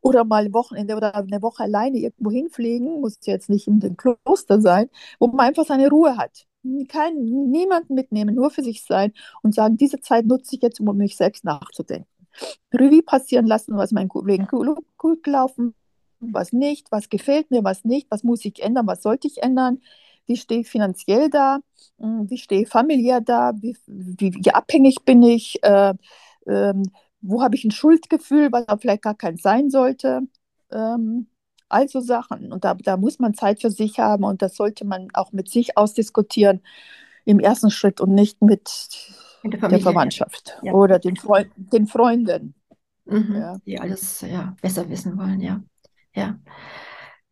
oder 0.00 0.24
mal 0.24 0.44
ein 0.46 0.52
Wochenende 0.54 0.96
oder 0.96 1.14
eine 1.14 1.42
Woche 1.42 1.64
alleine 1.64 1.98
irgendwo 1.98 2.30
hinfliegen, 2.30 3.00
muss 3.00 3.18
jetzt 3.24 3.48
nicht 3.50 3.68
in 3.68 3.80
dem 3.80 3.96
Kloster 3.96 4.60
sein, 4.60 4.88
wo 5.20 5.28
man 5.28 5.46
einfach 5.48 5.64
seine 5.66 5.88
Ruhe 5.88 6.16
hat. 6.16 6.46
Kein, 6.88 7.24
niemanden 7.24 7.94
mitnehmen, 7.94 8.34
nur 8.36 8.50
für 8.50 8.62
sich 8.62 8.84
sein 8.84 9.12
und 9.42 9.54
sagen, 9.54 9.76
diese 9.76 10.00
Zeit 10.00 10.26
nutze 10.26 10.56
ich 10.56 10.62
jetzt, 10.62 10.80
um 10.80 10.96
mich 10.96 11.16
selbst 11.16 11.44
nachzudenken. 11.44 12.06
Revue 12.72 13.02
passieren 13.02 13.46
lassen, 13.46 13.76
was 13.76 13.92
mein 13.92 14.08
Kollegen 14.08 14.46
gut 14.98 15.22
gelaufen, 15.22 15.74
was 16.22 16.52
nicht, 16.52 16.90
was 16.90 17.08
gefällt 17.08 17.50
mir, 17.50 17.64
was 17.64 17.84
nicht, 17.84 18.10
was 18.10 18.22
muss 18.22 18.44
ich 18.44 18.62
ändern, 18.62 18.86
was 18.86 19.02
sollte 19.02 19.26
ich 19.26 19.42
ändern, 19.42 19.80
wie 20.26 20.36
stehe 20.36 20.60
ich 20.60 20.68
finanziell 20.68 21.30
da, 21.30 21.58
hm, 21.98 22.30
wie 22.30 22.38
stehe 22.38 22.62
ich 22.62 22.68
familiär 22.68 23.20
da, 23.20 23.52
wie, 23.56 23.76
wie, 23.86 24.34
wie 24.34 24.50
abhängig 24.50 25.04
bin 25.04 25.22
ich, 25.22 25.62
äh, 25.62 25.94
ähm, 26.46 26.84
wo 27.20 27.42
habe 27.42 27.56
ich 27.56 27.64
ein 27.64 27.70
Schuldgefühl, 27.70 28.50
was 28.52 28.64
vielleicht 28.80 29.02
gar 29.02 29.14
kein 29.14 29.36
sein 29.36 29.70
sollte. 29.70 30.22
Ähm, 30.70 31.26
also 31.68 32.00
Sachen. 32.00 32.52
Und 32.52 32.64
da, 32.64 32.74
da 32.74 32.96
muss 32.96 33.18
man 33.18 33.34
Zeit 33.34 33.60
für 33.60 33.70
sich 33.70 33.98
haben 33.98 34.24
und 34.24 34.42
das 34.42 34.56
sollte 34.56 34.84
man 34.84 35.08
auch 35.14 35.32
mit 35.32 35.48
sich 35.48 35.76
ausdiskutieren 35.76 36.60
im 37.24 37.38
ersten 37.38 37.70
Schritt 37.70 38.00
und 38.00 38.14
nicht 38.14 38.42
mit 38.42 38.70
der, 39.44 39.68
der, 39.68 39.80
Verwandtschaft 39.80 40.58
ja. 40.62 40.72
oder 40.72 40.98
den, 40.98 41.16
Freu 41.16 41.44
den 41.56 41.86
Freunden. 41.86 42.54
Mhm, 43.04 43.34
ja. 43.34 43.56
Die 43.66 43.80
alles 43.80 44.20
ja, 44.20 44.54
besser 44.60 44.88
wissen 44.88 45.16
wollen, 45.16 45.40
ja. 45.40 45.60
Ja. 46.14 46.38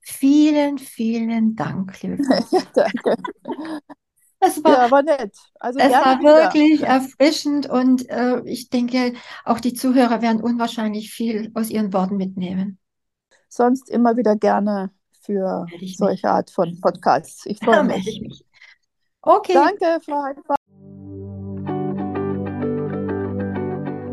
Vielen, 0.00 0.78
vielen 0.78 1.56
Dank, 1.56 2.02
liebe 2.02 2.22
ja, 2.50 2.62
danke. 2.74 3.16
Es 4.42 4.64
war, 4.64 4.86
ja, 4.86 4.90
war 4.90 5.02
nett. 5.02 5.36
Also 5.58 5.78
es 5.78 5.92
war 5.92 6.18
wieder. 6.18 6.34
wirklich 6.54 6.82
erfrischend 6.82 7.68
und 7.68 8.08
äh, 8.08 8.40
ich 8.46 8.70
denke, 8.70 9.12
auch 9.44 9.60
die 9.60 9.74
Zuhörer 9.74 10.22
werden 10.22 10.40
unwahrscheinlich 10.40 11.12
viel 11.12 11.50
aus 11.52 11.68
Ihren 11.68 11.92
Worten 11.92 12.16
mitnehmen. 12.16 12.78
Sonst 13.50 13.90
immer 13.90 14.16
wieder 14.16 14.36
gerne 14.36 14.90
für 15.20 15.66
solche 15.94 16.30
Art 16.30 16.50
von 16.50 16.80
Podcasts. 16.80 17.44
Ich 17.44 17.58
freue 17.58 17.84
mich. 17.84 18.06
Ich 18.08 18.20
mich. 18.22 18.44
Okay. 19.20 19.52
Danke, 19.52 20.00
Frau 20.02 20.22
Heidmann. 20.22 20.56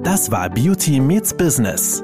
Das 0.04 0.30
war 0.30 0.50
Beauty 0.50 1.00
Meets 1.00 1.36
Business, 1.36 2.04